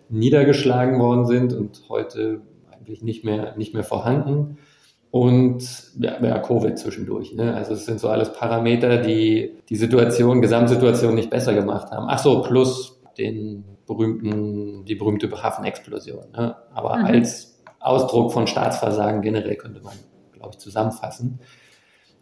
[0.09, 2.40] niedergeschlagen worden sind und heute
[2.73, 4.59] eigentlich nicht mehr, nicht mehr vorhanden
[5.11, 5.64] und
[5.99, 7.35] ja, ja, Covid zwischendurch.
[7.35, 7.55] Ne?
[7.55, 12.07] Also es sind so alles Parameter, die die Situation, Gesamtsituation nicht besser gemacht haben.
[12.09, 16.31] Ach so, plus den berühmten, die berühmte Hafenexplosion.
[16.33, 16.55] Ne?
[16.73, 17.05] Aber mhm.
[17.07, 19.94] als Ausdruck von Staatsversagen generell könnte man,
[20.33, 21.40] glaube ich, zusammenfassen.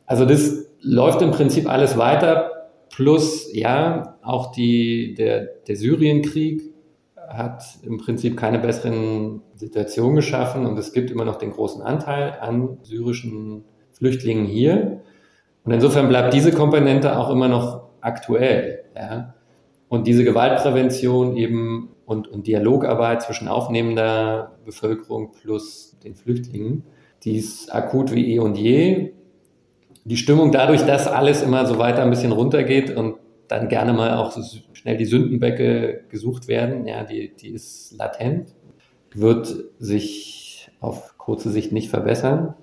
[0.07, 6.63] Also das läuft im Prinzip alles weiter, plus ja auch die, der, der Syrienkrieg
[7.29, 12.39] hat im Prinzip keine besseren Situationen geschaffen und es gibt immer noch den großen Anteil
[12.41, 15.03] an syrischen Flüchtlingen hier.
[15.65, 18.85] Und insofern bleibt diese Komponente auch immer noch aktuell.
[18.97, 19.35] Ja?
[19.89, 26.85] Und diese Gewaltprävention eben und, und Dialogarbeit zwischen aufnehmender Bevölkerung plus den Flüchtlingen,
[27.25, 29.13] die ist akut wie eh und je.
[30.05, 33.17] Die Stimmung dadurch, dass alles immer so weiter ein bisschen runtergeht und
[33.49, 38.55] dann gerne mal auch so schnell die Sündenbecke gesucht werden, ja, die, die ist latent,
[39.15, 42.55] wird sich auf kurze Sicht nicht verbessern.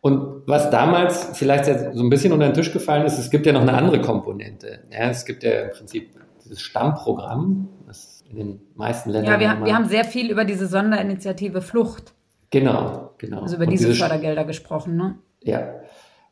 [0.00, 3.52] Und was damals vielleicht so ein bisschen unter den Tisch gefallen ist, es gibt ja
[3.52, 4.80] noch eine andere Komponente.
[4.90, 6.10] Ja, es gibt ja im Prinzip
[6.44, 9.40] dieses Stammprogramm, das in den meisten Ländern.
[9.40, 12.14] Ja, wir, wir haben sehr viel über diese Sonderinitiative Flucht.
[12.50, 13.42] Genau, genau.
[13.42, 15.16] Also über diese, diese Fördergelder gesprochen, ne?
[15.42, 15.74] Ja.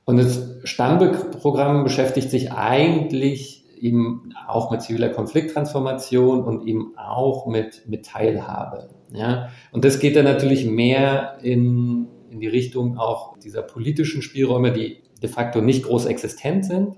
[0.05, 7.83] Und das Stammprogramm beschäftigt sich eigentlich eben auch mit ziviler Konflikttransformation und eben auch mit,
[7.87, 8.89] mit Teilhabe.
[9.13, 9.49] Ja?
[9.73, 14.99] Und das geht dann natürlich mehr in, in die Richtung auch dieser politischen Spielräume, die
[15.23, 16.97] de facto nicht groß existent sind,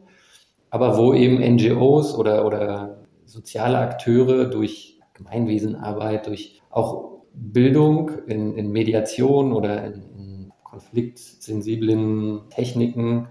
[0.70, 8.70] aber wo eben NGOs oder, oder soziale Akteure durch Gemeinwesenarbeit, durch auch Bildung in, in
[8.70, 13.28] Mediation oder in, in konfliktsensiblen Techniken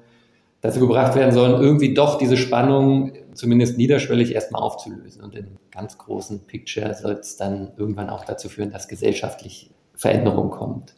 [0.62, 5.24] dazu gebracht werden sollen, irgendwie doch diese Spannung zumindest niederschwellig erstmal aufzulösen.
[5.24, 10.50] Und im ganz großen Picture soll es dann irgendwann auch dazu führen, dass gesellschaftlich Veränderung
[10.50, 10.94] kommt.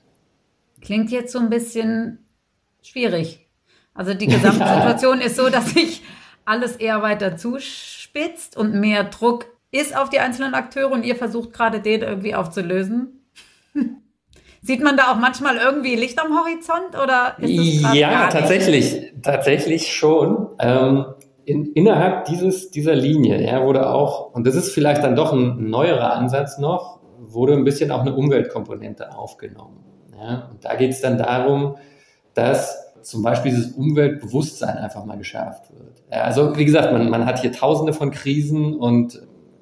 [0.82, 2.20] Klingt jetzt so ein bisschen
[2.82, 3.48] schwierig.
[3.94, 5.26] Also die Gesamtsituation ja.
[5.26, 6.02] ist so, dass sich
[6.46, 11.54] alles eher weiter zuspitzt und mehr Druck ist auf die einzelnen Akteure und ihr versucht
[11.54, 13.24] gerade den irgendwie aufzulösen.
[14.62, 19.94] Sieht man da auch manchmal irgendwie Licht am Horizont oder ist das Ja, tatsächlich, tatsächlich
[19.94, 20.50] schon.
[20.60, 21.06] Ähm,
[21.50, 25.70] in, innerhalb dieses, dieser Linie ja, wurde auch, und das ist vielleicht dann doch ein
[25.70, 29.84] neuerer Ansatz noch, wurde ein bisschen auch eine Umweltkomponente aufgenommen.
[30.20, 30.50] Ja.
[30.52, 31.76] Und da geht es dann darum,
[32.36, 36.04] dass zum Beispiel dieses Umweltbewusstsein einfach mal geschärft wird.
[36.12, 39.20] Ja, also wie gesagt, man, man hat hier tausende von Krisen und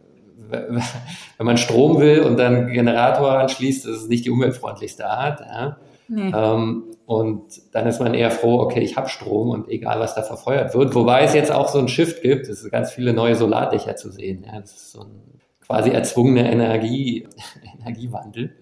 [0.50, 5.40] wenn man Strom will und dann Generator anschließt, ist es nicht die umweltfreundlichste Art.
[5.42, 5.78] Ja.
[6.08, 6.32] Nee.
[6.34, 7.44] Ähm, und
[7.74, 10.94] dann ist man eher froh, okay, ich habe Strom und egal, was da verfeuert wird.
[10.94, 14.12] Wobei es jetzt auch so ein Shift gibt, es ist ganz viele neue Solardächer zu
[14.12, 14.44] sehen.
[14.46, 14.60] Ja.
[14.60, 17.28] Das ist so ein quasi erzwungener Energie,
[17.80, 18.56] Energiewandel.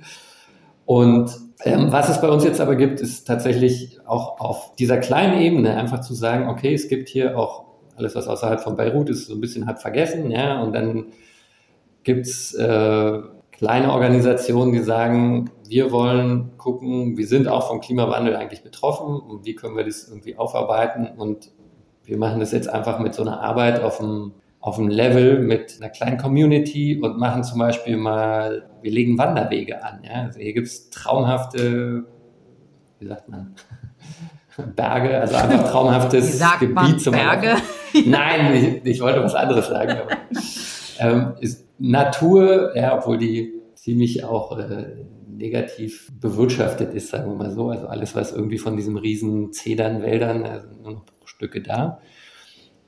[0.86, 1.32] Und
[1.64, 5.76] ähm, was es bei uns jetzt aber gibt, ist tatsächlich auch auf dieser kleinen Ebene
[5.76, 9.34] einfach zu sagen, okay, es gibt hier auch alles, was außerhalb von Beirut ist, so
[9.34, 11.08] ein bisschen halb vergessen, ja, und dann
[12.04, 13.20] gibt's äh,
[13.52, 19.46] kleine Organisationen, die sagen, wir wollen gucken, wir sind auch vom Klimawandel eigentlich betroffen und
[19.46, 21.52] wie können wir das irgendwie aufarbeiten und
[22.04, 25.78] wir machen das jetzt einfach mit so einer Arbeit auf dem, auf dem Level mit
[25.80, 30.02] einer kleinen Community und machen zum Beispiel mal, wir legen Wanderwege an.
[30.04, 30.24] Ja?
[30.24, 32.06] Also hier gibt's traumhafte,
[33.00, 33.56] wie sagt man,
[34.76, 37.56] Berge, also einfach traumhaftes Gebiet zum Berge?
[38.06, 39.92] Nein, ich, ich, wollte was anderes sagen.
[39.92, 40.18] Aber,
[41.00, 45.06] ähm, ist Natur, ja, obwohl die ziemlich auch äh,
[45.38, 47.70] negativ bewirtschaftet ist, sagen wir mal so.
[47.70, 52.00] Also alles, was irgendwie von diesen riesen Zedernwäldern, also nur noch Stücke da.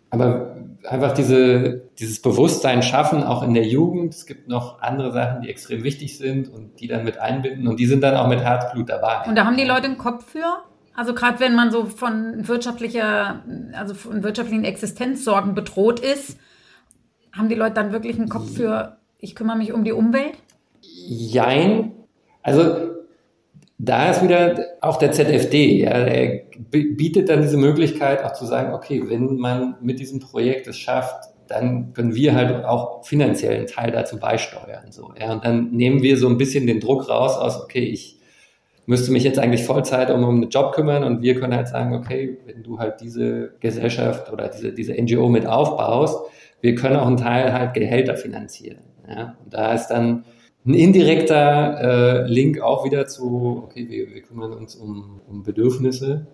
[0.10, 0.56] Aber
[0.88, 4.14] einfach diese, dieses Bewusstsein schaffen, auch in der Jugend.
[4.14, 7.80] Es gibt noch andere Sachen, die extrem wichtig sind und die dann mit einbinden und
[7.80, 9.28] die sind dann auch mit Herzblut dabei.
[9.28, 10.64] Und da haben die Leute einen Kopf für?
[10.96, 16.40] Also gerade wenn man so von wirtschaftlicher, also von wirtschaftlichen Existenzsorgen bedroht ist,
[17.34, 20.38] haben die Leute dann wirklich einen Kopf für, ich kümmere mich um die Umwelt?
[20.82, 21.92] Jein.
[22.48, 22.94] Also
[23.78, 28.74] da ist wieder auch der ZFD, ja, der bietet dann diese Möglichkeit auch zu sagen,
[28.74, 33.68] okay, wenn man mit diesem Projekt es schafft, dann können wir halt auch finanziell einen
[33.68, 34.92] Teil dazu beisteuern.
[34.92, 38.18] So, ja, und dann nehmen wir so ein bisschen den Druck raus aus, okay, ich
[38.86, 41.94] müsste mich jetzt eigentlich Vollzeit um, um einen Job kümmern und wir können halt sagen,
[41.94, 46.18] okay, wenn du halt diese Gesellschaft oder diese, diese NGO mit aufbaust,
[46.62, 48.80] wir können auch einen Teil halt Gehälter finanzieren.
[49.06, 49.36] Ja?
[49.44, 50.24] Und da ist dann
[50.68, 56.28] ein indirekter äh, Link auch wieder zu, okay, wir, wir kümmern uns um, um Bedürfnisse.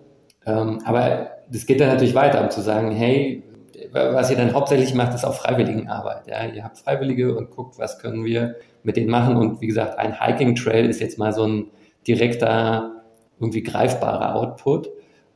[0.44, 3.44] Ähm, aber das geht dann natürlich weiter, um zu sagen, hey,
[3.92, 6.26] was ihr dann hauptsächlich macht, ist auch Freiwilligenarbeit.
[6.26, 6.44] Ja?
[6.46, 9.36] Ihr habt Freiwillige und guckt, was können wir mit denen machen.
[9.36, 11.66] Und wie gesagt, ein Hiking Trail ist jetzt mal so ein
[12.06, 13.02] direkter,
[13.38, 14.90] irgendwie greifbarer Output.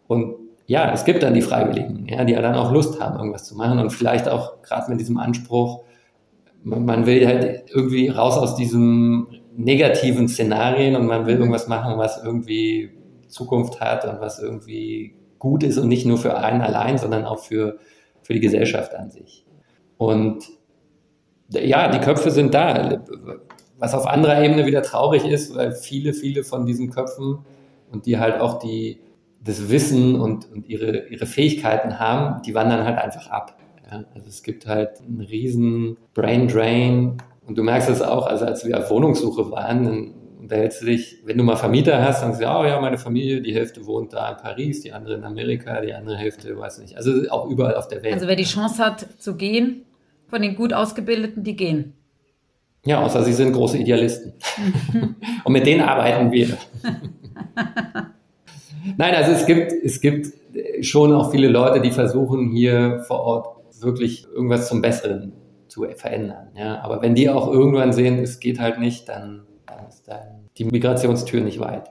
[0.08, 0.34] Und
[0.66, 3.56] ja, es gibt dann die Freiwilligen, ja, die ja dann auch Lust haben, irgendwas zu
[3.56, 5.84] machen und vielleicht auch gerade mit diesem Anspruch,
[6.64, 11.98] man, man will halt irgendwie raus aus diesem negativen Szenarien und man will irgendwas machen,
[11.98, 12.90] was irgendwie
[13.28, 17.40] Zukunft hat und was irgendwie gut ist und nicht nur für einen allein, sondern auch
[17.40, 17.78] für,
[18.22, 19.46] für die Gesellschaft an sich.
[19.98, 20.44] Und
[21.50, 23.02] Ja, die Köpfe sind da.
[23.78, 27.38] Was auf anderer Ebene wieder traurig ist, weil viele, viele von diesen Köpfen
[27.90, 29.00] und die halt auch die,
[29.42, 33.56] das Wissen und, und ihre, ihre Fähigkeiten haben, die wandern halt einfach ab.
[33.90, 38.44] Ja, also es gibt halt einen riesen Brain Drain und du merkst es auch, also
[38.44, 42.32] als wir auf Wohnungssuche waren, dann unterhältst du dich, wenn du mal Vermieter hast, dann
[42.32, 45.24] sagst du, oh ja, meine Familie, die Hälfte wohnt da in Paris, die andere in
[45.24, 48.14] Amerika, die andere Hälfte, weiß nicht, also auch überall auf der Welt.
[48.14, 49.84] Also wer die Chance hat zu gehen,
[50.28, 51.94] von den gut Ausgebildeten, die gehen.
[52.84, 54.34] Ja, außer sie sind große Idealisten.
[55.44, 56.56] und mit denen arbeiten wir.
[58.96, 60.32] Nein, also es gibt, es gibt
[60.82, 65.32] schon auch viele Leute, die versuchen hier vor Ort wirklich irgendwas zum Besseren
[65.68, 66.48] zu verändern.
[66.54, 66.80] Ja.
[66.80, 70.64] Aber wenn die auch irgendwann sehen, es geht halt nicht, dann, dann ist dann die
[70.64, 71.90] Migrationstür nicht weit.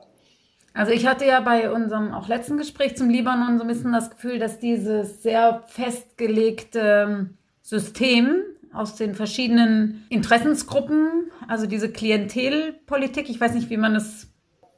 [0.73, 4.11] Also ich hatte ja bei unserem auch letzten Gespräch zum Libanon so ein bisschen das
[4.11, 7.31] Gefühl, dass dieses sehr festgelegte
[7.63, 14.27] System aus den verschiedenen Interessensgruppen, also diese Klientelpolitik, ich weiß nicht, wie man es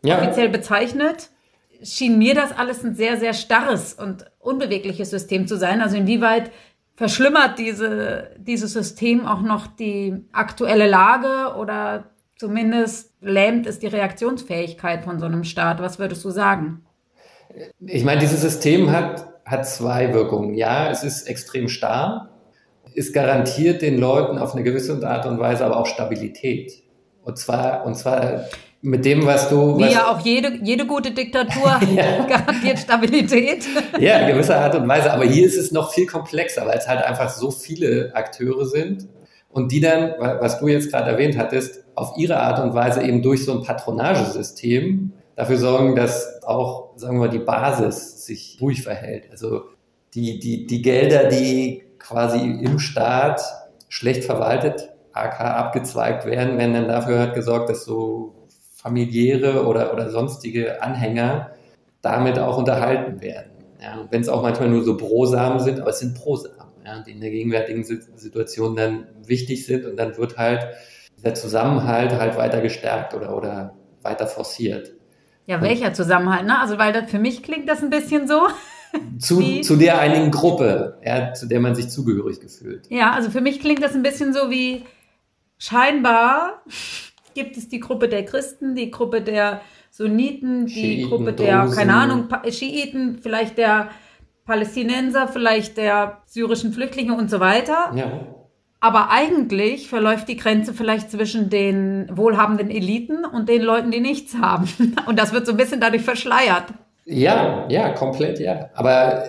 [0.04, 0.18] ja.
[0.18, 1.32] offiziell bezeichnet,
[1.84, 5.82] schien mir das alles ein sehr, sehr starres und unbewegliches System zu sein.
[5.82, 6.52] Also inwieweit
[7.00, 15.06] verschlimmert diese, dieses System auch noch die aktuelle Lage oder zumindest lähmt es die Reaktionsfähigkeit
[15.06, 15.82] von so einem Staat?
[15.82, 16.84] Was würdest du sagen?
[17.80, 20.56] Ich meine, dieses System hat, hat zwei Wirkungen.
[20.56, 22.32] Ja, es ist extrem starr.
[22.94, 26.84] Es garantiert den Leuten auf eine gewisse Art und Weise aber auch Stabilität.
[27.24, 28.44] Und zwar, und zwar
[28.82, 29.78] mit dem, was du.
[29.78, 32.26] Wie was, ja auch jede, jede gute Diktatur ja.
[32.26, 33.66] garantiert Stabilität.
[34.00, 35.12] ja, in gewisser Art und Weise.
[35.12, 39.08] Aber hier ist es noch viel komplexer, weil es halt einfach so viele Akteure sind
[39.50, 43.22] und die dann, was du jetzt gerade erwähnt hattest, auf ihre Art und Weise eben
[43.22, 48.84] durch so ein Patronagesystem dafür sorgen, dass auch, sagen wir mal, die Basis sich ruhig
[48.84, 49.30] verhält.
[49.32, 49.64] Also
[50.14, 53.42] die, die, die Gelder, die quasi im Staat
[53.90, 58.39] schlecht verwaltet, AK abgezweigt werden, werden dann dafür halt gesorgt, dass so
[58.82, 61.52] familiäre oder, oder sonstige Anhänger
[62.02, 63.52] damit auch unterhalten werden.
[63.82, 67.12] Ja, wenn es auch manchmal nur so Brosamen sind, aber es sind Brosamen, ja, die
[67.12, 70.68] in der gegenwärtigen Situation dann wichtig sind und dann wird halt
[71.22, 74.94] der Zusammenhalt halt weiter gestärkt oder, oder weiter forciert.
[75.46, 76.46] Ja, welcher Zusammenhalt?
[76.46, 76.58] Ne?
[76.58, 78.48] Also, weil das für mich klingt das ein bisschen so.
[79.20, 82.88] Zu, zu der einigen Gruppe, ja, zu der man sich zugehörig gefühlt.
[82.90, 84.84] Ja, also für mich klingt das ein bisschen so wie
[85.60, 86.64] scheinbar
[87.40, 91.78] gibt es die Gruppe der Christen, die Gruppe der Sunniten, die Schiiten, Gruppe der, Dosen.
[91.78, 93.90] keine Ahnung, Schiiten, vielleicht der
[94.46, 97.92] Palästinenser, vielleicht der syrischen Flüchtlinge und so weiter.
[97.96, 98.12] Ja.
[98.82, 104.36] Aber eigentlich verläuft die Grenze vielleicht zwischen den wohlhabenden Eliten und den Leuten, die nichts
[104.36, 104.70] haben.
[105.06, 106.74] Und das wird so ein bisschen dadurch verschleiert.
[107.04, 108.70] Ja, ja, komplett, ja.
[108.76, 109.26] Aber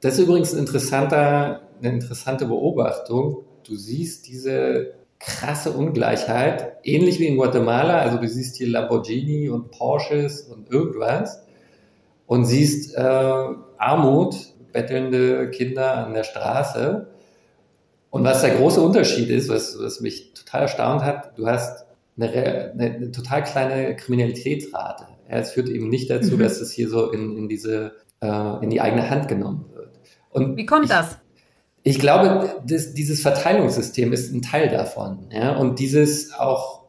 [0.00, 3.44] das ist übrigens ein interessanter, eine interessante Beobachtung.
[3.66, 7.98] Du siehst diese krasse Ungleichheit, ähnlich wie in Guatemala.
[7.98, 11.42] Also du siehst hier Lamborghini und Porsches und irgendwas
[12.26, 14.36] und siehst äh, Armut,
[14.72, 17.08] bettelnde Kinder an der Straße.
[18.10, 22.30] Und was der große Unterschied ist, was, was mich total erstaunt hat, du hast eine,
[22.30, 25.06] eine, eine total kleine Kriminalitätsrate.
[25.28, 26.40] Es führt eben nicht dazu, mhm.
[26.40, 29.90] dass es hier so in, in diese äh, in die eigene Hand genommen wird.
[30.30, 31.18] Und Wie kommt ich, das?
[31.88, 35.28] Ich glaube, das, dieses Verteilungssystem ist ein Teil davon.
[35.30, 35.56] Ja?
[35.56, 36.80] Und dieses auch,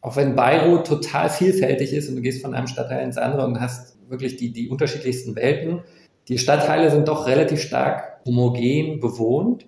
[0.00, 3.60] auch wenn Beirut total vielfältig ist und du gehst von einem Stadtteil ins andere und
[3.60, 5.82] hast wirklich die, die unterschiedlichsten Welten,
[6.26, 9.66] die Stadtteile sind doch relativ stark homogen bewohnt.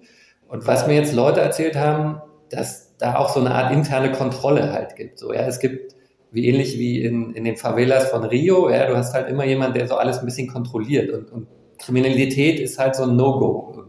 [0.49, 4.73] Und was mir jetzt Leute erzählt haben, dass da auch so eine Art interne Kontrolle
[4.73, 5.21] halt gibt.
[5.21, 5.95] So, ja, es gibt
[6.33, 9.77] wie ähnlich wie in, in den Favelas von Rio, ja, du hast halt immer jemand,
[9.77, 11.47] der so alles ein bisschen kontrolliert und, und
[11.79, 13.83] Kriminalität ist halt so ein No-Go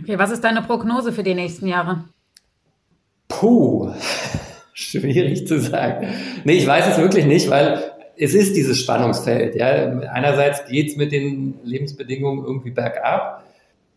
[0.00, 2.04] Okay, was ist deine Prognose für die nächsten Jahre?
[3.28, 3.92] Puh,
[4.72, 6.08] schwierig zu sagen.
[6.44, 9.54] Nee, ich weiß es wirklich nicht, weil es ist dieses Spannungsfeld.
[9.54, 9.66] Ja.
[10.12, 13.44] Einerseits geht es mit den Lebensbedingungen irgendwie bergab.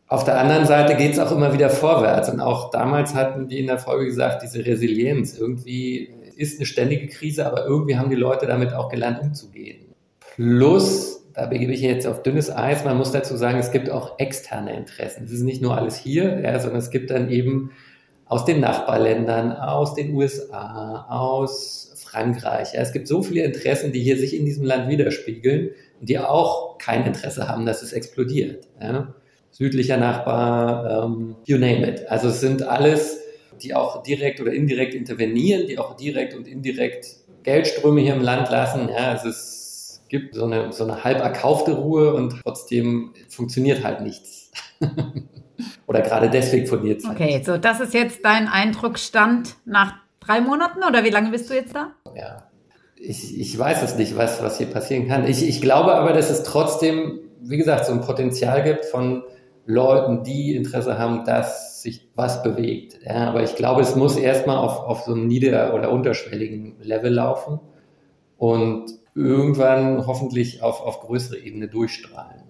[0.08, 2.30] Auf der anderen Seite geht es auch immer wieder vorwärts.
[2.30, 7.08] Und auch damals hatten die in der Folge gesagt, diese Resilienz irgendwie ist eine ständige
[7.08, 9.80] Krise, aber irgendwie haben die Leute damit auch gelernt, umzugehen.
[10.36, 12.84] Plus da begebe ich jetzt auf dünnes Eis.
[12.84, 15.24] Man muss dazu sagen, es gibt auch externe Interessen.
[15.24, 17.74] Es ist nicht nur alles hier, ja, sondern es gibt dann eben
[18.26, 22.74] aus den Nachbarländern, aus den USA, aus Frankreich.
[22.74, 25.70] Ja, es gibt so viele Interessen, die hier sich in diesem Land widerspiegeln
[26.00, 28.68] und die auch kein Interesse haben, dass es explodiert.
[28.82, 29.14] Ja.
[29.52, 32.10] Südlicher Nachbar, ähm, you name it.
[32.10, 33.22] Also es sind alles,
[33.62, 37.06] die auch direkt oder indirekt intervenieren, die auch direkt und indirekt
[37.44, 38.90] Geldströme hier im Land lassen.
[38.90, 39.57] Ja, es ist
[40.10, 44.52] gibt, so eine, so eine halb erkaufte Ruhe und trotzdem funktioniert halt nichts.
[45.88, 47.16] oder gerade deswegen von dir Zeit.
[47.16, 51.54] Okay, so das ist jetzt dein Eindrucksstand nach drei Monaten oder wie lange bist du
[51.54, 51.92] jetzt da?
[52.16, 52.48] Ja,
[52.96, 55.26] ich, ich weiß es nicht, was, was hier passieren kann.
[55.28, 59.24] Ich, ich glaube aber, dass es trotzdem, wie gesagt, so ein Potenzial gibt von
[59.66, 63.00] Leuten, die Interesse haben, dass sich was bewegt.
[63.06, 67.14] Ja, aber ich glaube, es muss erstmal auf, auf so einem nieder- oder unterschwelligen Level
[67.14, 67.60] laufen
[68.38, 68.86] und
[69.18, 72.44] irgendwann hoffentlich auf, auf größere Ebene durchstrahlen.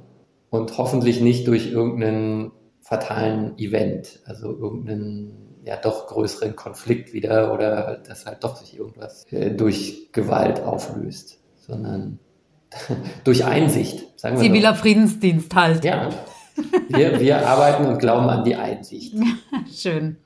[0.50, 2.52] Und hoffentlich nicht durch irgendeinen
[2.82, 9.26] fatalen Event, also irgendeinen ja doch größeren Konflikt wieder oder dass halt doch sich irgendwas
[9.32, 12.20] äh, durch Gewalt auflöst, sondern
[13.26, 14.82] durch Einsicht, sagen wir Ziviler so.
[14.82, 15.84] Friedensdienst halt.
[15.84, 16.10] Ja.
[16.88, 19.14] Wir, wir arbeiten und glauben an die Einsicht.
[19.74, 20.18] Schön.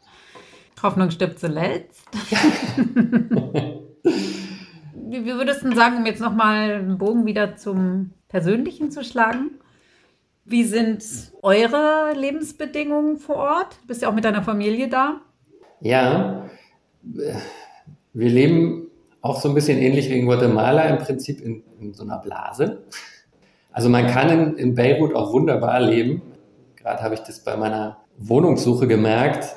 [0.81, 2.03] Hoffnung stirbt zuletzt.
[5.11, 9.51] wie, würdest du sagen, um jetzt nochmal einen Bogen wieder zum Persönlichen zu schlagen?
[10.45, 11.03] Wie sind
[11.41, 13.77] eure Lebensbedingungen vor Ort?
[13.81, 15.21] Du bist ja auch mit deiner Familie da.
[15.81, 16.49] Ja,
[17.03, 18.87] wir leben
[19.21, 22.83] auch so ein bisschen ähnlich wie in Guatemala im Prinzip in, in so einer Blase.
[23.71, 26.21] Also man kann in, in Beirut auch wunderbar leben.
[26.75, 29.55] Gerade habe ich das bei meiner Wohnungssuche gemerkt.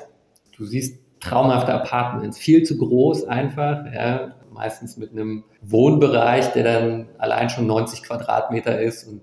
[0.55, 3.85] Du siehst traumhafte Apartments, viel zu groß einfach.
[3.93, 9.03] Ja meistens mit einem Wohnbereich, der dann allein schon 90 Quadratmeter ist.
[9.03, 9.21] Und,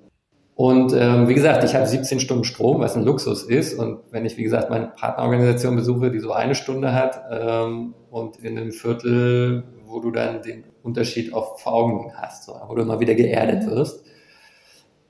[0.55, 3.75] und ähm, wie gesagt, ich habe 17 Stunden Strom, was ein Luxus ist.
[3.75, 8.37] Und wenn ich, wie gesagt, meine Partnerorganisation besuche, die so eine Stunde hat ähm, und
[8.37, 12.83] in einem Viertel, wo du dann den Unterschied auch vor Augen hast, so, wo du
[12.83, 14.05] immer wieder geerdet wirst.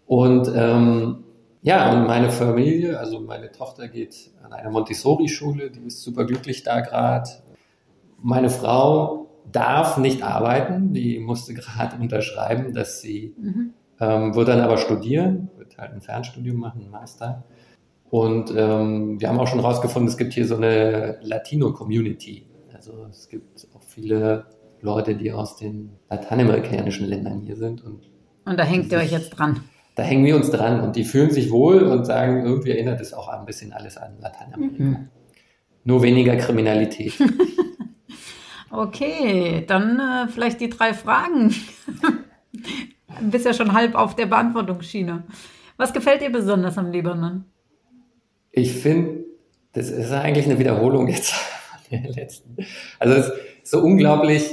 [0.07, 1.25] Und ähm,
[1.63, 6.65] ja, und meine Familie, also meine Tochter geht an eine Montessori-Schule, die ist super glücklich
[6.65, 7.31] da gerade.
[8.21, 10.93] Meine Frau darf nicht arbeiten.
[10.93, 13.75] Die musste gerade unterschreiben, dass sie mhm.
[14.01, 17.45] ähm, wird dann aber studieren, wird halt ein Fernstudium machen, ein Meister.
[18.11, 22.47] Und ähm, wir haben auch schon rausgefunden, es gibt hier so eine Latino-Community.
[22.75, 24.45] Also es gibt auch viele
[24.83, 27.83] Leute, die aus den lateinamerikanischen Ländern hier sind.
[27.83, 28.11] Und,
[28.45, 29.61] und da hängt ihr euch jetzt dran.
[29.95, 33.13] Da hängen wir uns dran und die fühlen sich wohl und sagen, irgendwie erinnert es
[33.13, 34.83] auch ein bisschen alles an Lateinamerika.
[34.83, 35.09] Mhm.
[35.85, 37.15] Nur weniger Kriminalität.
[38.73, 41.55] Okay, dann äh, vielleicht die drei Fragen.
[43.21, 45.25] du bist ja schon halb auf der Beantwortungsschiene.
[45.77, 47.45] Was gefällt dir besonders am Libanon?
[48.51, 49.25] Ich finde,
[49.75, 51.35] das ist eigentlich eine Wiederholung jetzt
[51.91, 52.57] der letzten.
[52.99, 54.51] Also es ist so unglaublich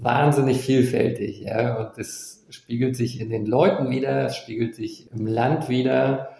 [0.00, 5.26] wahnsinnig vielfältig, ja, und es spiegelt sich in den Leuten wieder, es spiegelt sich im
[5.26, 6.30] Land wieder.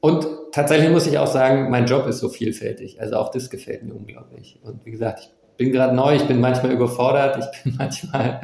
[0.00, 3.00] Und tatsächlich muss ich auch sagen, mein Job ist so vielfältig.
[3.00, 4.60] Also auch das gefällt mir unglaublich.
[4.62, 8.40] Und wie gesagt, ich bin gerade neu, ich bin manchmal überfordert, ich bin manchmal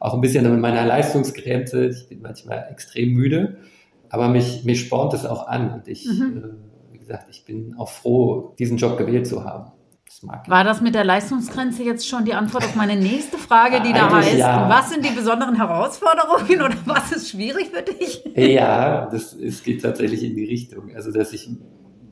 [0.00, 3.58] auch ein bisschen mit meiner Leistungsgrenze, ich bin manchmal extrem müde,
[4.10, 6.58] aber mich, mich spornt es auch an und ich, mhm.
[6.90, 9.72] äh, wie gesagt, ich bin auch froh, diesen Job gewählt zu haben.
[10.08, 13.92] Das War das mit der Leistungsgrenze jetzt schon die Antwort auf meine nächste Frage, die
[13.92, 14.68] da heißt, ja.
[14.68, 18.24] was sind die besonderen Herausforderungen oder was ist schwierig für dich?
[18.34, 20.94] Ja, das, es geht tatsächlich in die Richtung.
[20.94, 21.50] Also, dass ich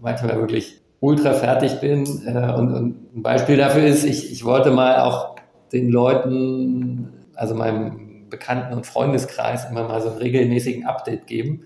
[0.02, 2.04] manchmal wirklich ultra fertig bin.
[2.26, 5.36] Äh, und, und, ein Beispiel dafür ist, ich, ich wollte mal auch
[5.72, 11.64] den Leuten, also meinem Bekannten- und Freundeskreis, immer mal so einen regelmäßigen Update geben.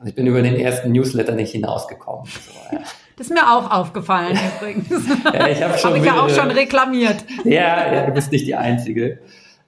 [0.00, 2.26] Und ich bin über den ersten Newsletter nicht hinausgekommen.
[2.26, 2.82] So, ja.
[3.16, 4.88] Das ist mir auch aufgefallen übrigens.
[5.34, 7.24] ja, ich habe hab ich ja auch schon reklamiert.
[7.44, 9.18] ja, ja, du bist nicht die Einzige.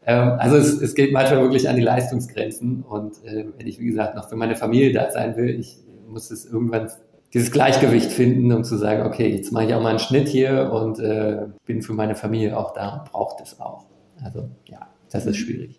[0.07, 2.85] Ähm, also es, es geht manchmal wirklich an die Leistungsgrenzen.
[2.89, 6.31] Und äh, wenn ich, wie gesagt, noch für meine Familie da sein will, ich muss
[6.31, 6.91] es irgendwann
[7.33, 10.73] dieses Gleichgewicht finden, um zu sagen, okay, jetzt mache ich auch mal einen Schnitt hier
[10.73, 13.87] und äh, bin für meine Familie auch da und brauche das auch.
[14.23, 15.79] Also ja, das ist schwierig.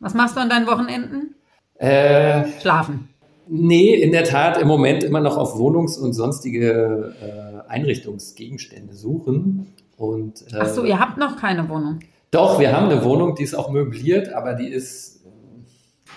[0.00, 1.34] Was machst du an deinen Wochenenden?
[1.76, 3.08] Äh, Schlafen.
[3.46, 9.74] Nee, in der Tat im Moment immer noch auf Wohnungs- und sonstige äh, Einrichtungsgegenstände suchen.
[9.96, 12.00] Und, äh, Ach so, ihr habt noch keine Wohnung?
[12.30, 15.24] Doch, wir haben eine Wohnung, die ist auch möbliert, aber die ist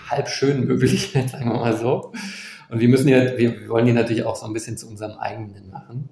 [0.10, 2.12] halb schön möbliert, sagen wir mal so.
[2.70, 5.70] Und wir müssen ja, wir wollen die natürlich auch so ein bisschen zu unserem eigenen
[5.70, 6.10] machen.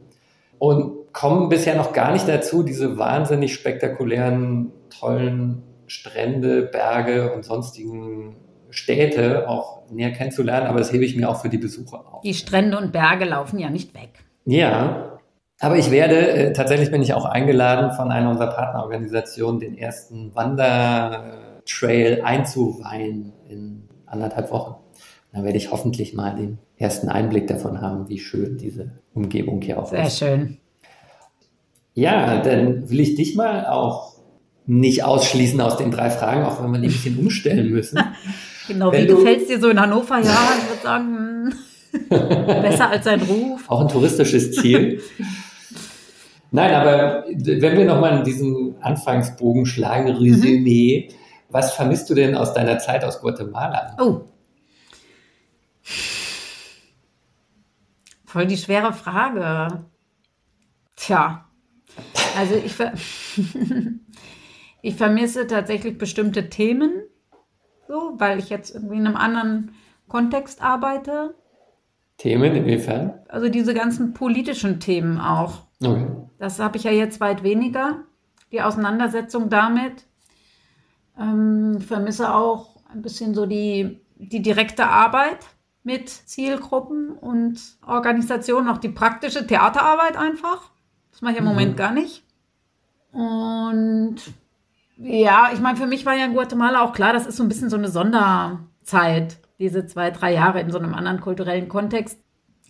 [0.57, 8.37] Und kommen bisher noch gar nicht dazu, diese wahnsinnig spektakulären, tollen Strände, Berge und sonstigen
[8.69, 12.21] Städte auch näher kennenzulernen, aber das hebe ich mir auch für die Besucher auf.
[12.21, 14.09] Die Strände und Berge laufen ja nicht weg.
[14.45, 15.19] Ja,
[15.59, 20.35] aber ich werde, äh, tatsächlich bin ich auch eingeladen von einer unserer Partnerorganisationen, den ersten
[20.35, 24.75] Wandertrail einzuweihen in anderthalb Wochen.
[25.35, 29.77] Dann werde ich hoffentlich mal den ersten Einblick davon haben, wie schön diese Umgebung hier
[29.77, 30.17] auch Sehr ist.
[30.17, 30.57] Sehr schön.
[31.93, 34.13] Ja, dann will ich dich mal auch
[34.65, 37.99] nicht ausschließen aus den drei Fragen, auch wenn wir die ein bisschen umstellen müssen.
[38.69, 40.21] genau, wenn wie gefällt es dir so in Hannover?
[40.21, 41.53] Ja, ich würde sagen.
[41.91, 42.05] Hm.
[42.61, 43.65] Besser als sein Ruf.
[43.67, 45.01] Auch ein touristisches Ziel.
[46.51, 51.15] Nein, aber wenn wir nochmal in diesen Anfangsbogen schlagen, Resümee, mhm.
[51.49, 53.97] was vermisst du denn aus deiner Zeit aus Guatemala?
[53.99, 54.21] Oh.
[58.25, 59.85] Voll die schwere Frage.
[60.95, 61.45] Tja,
[62.37, 62.93] also ich, ver
[64.81, 67.03] ich vermisse tatsächlich bestimmte Themen,
[67.87, 69.71] so, weil ich jetzt irgendwie in einem anderen
[70.07, 71.35] Kontext arbeite.
[72.17, 73.13] Themen inwiefern?
[73.27, 75.63] Also diese ganzen politischen Themen auch.
[75.83, 76.07] Okay.
[76.37, 78.03] Das habe ich ja jetzt weit weniger,
[78.51, 80.05] die Auseinandersetzung damit.
[81.19, 85.39] Ähm, vermisse auch ein bisschen so die, die direkte Arbeit
[85.85, 90.71] mit Zielgruppen und Organisationen, auch die praktische Theaterarbeit einfach.
[91.11, 91.51] Das mache ich im mhm.
[91.51, 92.23] Moment gar nicht.
[93.11, 94.17] Und
[94.97, 97.49] ja, ich meine, für mich war ja in Guatemala auch klar, das ist so ein
[97.49, 102.17] bisschen so eine Sonderzeit, diese zwei, drei Jahre in so einem anderen kulturellen Kontext.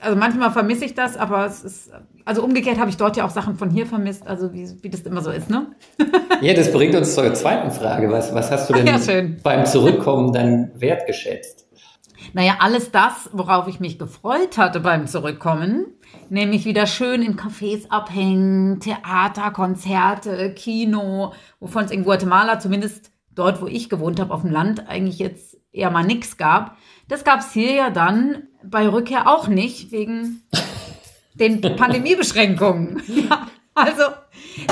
[0.01, 1.91] Also manchmal vermisse ich das, aber es ist,
[2.25, 5.01] also umgekehrt habe ich dort ja auch Sachen von hier vermisst, also wie, wie das
[5.01, 5.67] immer so ist, ne?
[6.41, 8.11] ja, das bringt uns zur zweiten Frage.
[8.11, 8.97] Was, was hast du denn ja,
[9.41, 11.64] beim Zurückkommen dann wertgeschätzt?
[12.35, 15.85] Naja, alles das, worauf ich mich gefreut hatte beim Zurückkommen,
[16.27, 21.31] nämlich wieder schön in Cafés abhängen, Theater, Konzerte, Kino,
[21.61, 25.57] wovon es in Guatemala zumindest dort, wo ich gewohnt habe, auf dem Land eigentlich jetzt
[25.71, 26.75] eher mal nichts gab.
[27.07, 30.41] Das gab es hier ja dann bei Rückkehr auch nicht, wegen
[31.35, 33.01] den Pandemiebeschränkungen.
[33.29, 34.03] ja, also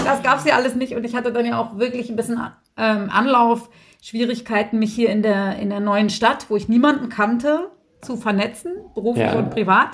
[0.04, 2.42] das gab es ja alles nicht und ich hatte dann ja auch wirklich ein bisschen
[2.76, 3.70] ähm, Anlauf
[4.04, 8.74] Schwierigkeiten, mich hier in der, in der neuen Stadt, wo ich niemanden kannte, zu vernetzen,
[8.94, 9.40] beruflich ja.
[9.40, 9.92] und privat,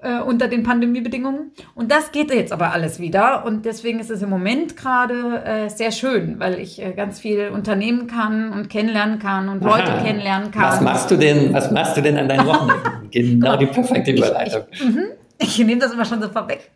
[0.00, 1.52] äh, unter den Pandemiebedingungen.
[1.76, 3.44] Und das geht jetzt aber alles wieder.
[3.46, 7.50] Und deswegen ist es im Moment gerade äh, sehr schön, weil ich äh, ganz viel
[7.50, 10.02] unternehmen kann und kennenlernen kann und Leute Aha.
[10.02, 10.62] kennenlernen kann.
[10.62, 13.08] Was machst du denn, was machst du denn an deinen Wochenenden?
[13.12, 14.62] genau die perfekte Überleitung.
[14.72, 15.04] Ich, ich, mhm.
[15.38, 16.72] ich nehme das immer schon so vorweg.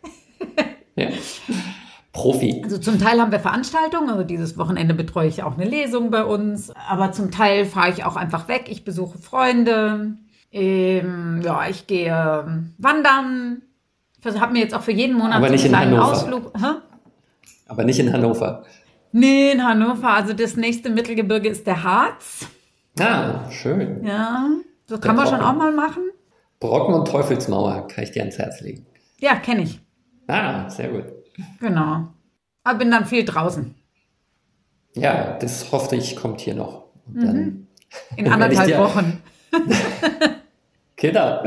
[0.95, 1.09] ja.
[2.13, 2.61] Profi.
[2.63, 6.23] Also zum Teil haben wir Veranstaltungen, also dieses Wochenende betreue ich auch eine Lesung bei
[6.23, 10.13] uns, aber zum Teil fahre ich auch einfach weg, ich besuche Freunde,
[10.51, 13.63] ähm, ja, ich gehe ähm, wandern,
[14.23, 16.53] ich habe mir jetzt auch für jeden Monat aber so einen kleinen Ausflug.
[16.55, 16.75] Hä?
[17.67, 18.63] Aber nicht in Hannover.
[19.11, 22.45] Nee, in Hannover, also das nächste Mittelgebirge ist der Harz.
[22.99, 24.05] Ah, schön.
[24.05, 24.49] Ja,
[24.85, 25.39] so kann der man Brocken.
[25.39, 26.03] schon auch mal machen.
[26.59, 28.85] Brocken und Teufelsmauer kann ich dir ans Herz legen.
[29.19, 29.79] Ja, kenne ich.
[30.27, 31.22] Ah, sehr gut.
[31.59, 32.07] Genau.
[32.63, 33.75] Aber bin dann viel draußen.
[34.95, 36.85] Ja, das hoffe ich, kommt hier noch.
[37.07, 37.67] Mhm.
[38.15, 39.21] In anderthalb dir, Wochen.
[40.95, 41.43] genau.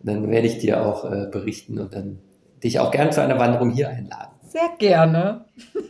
[0.00, 2.20] Dann werde ich dir auch äh, berichten und dann
[2.62, 4.36] dich auch gerne zu einer Wanderung hier einladen.
[4.48, 5.46] Sehr gerne.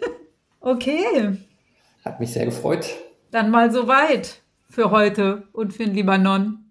[0.61, 1.37] okay.
[2.05, 2.87] Hat mich sehr gefreut.
[3.31, 6.71] Dann mal soweit für heute und für den Libanon.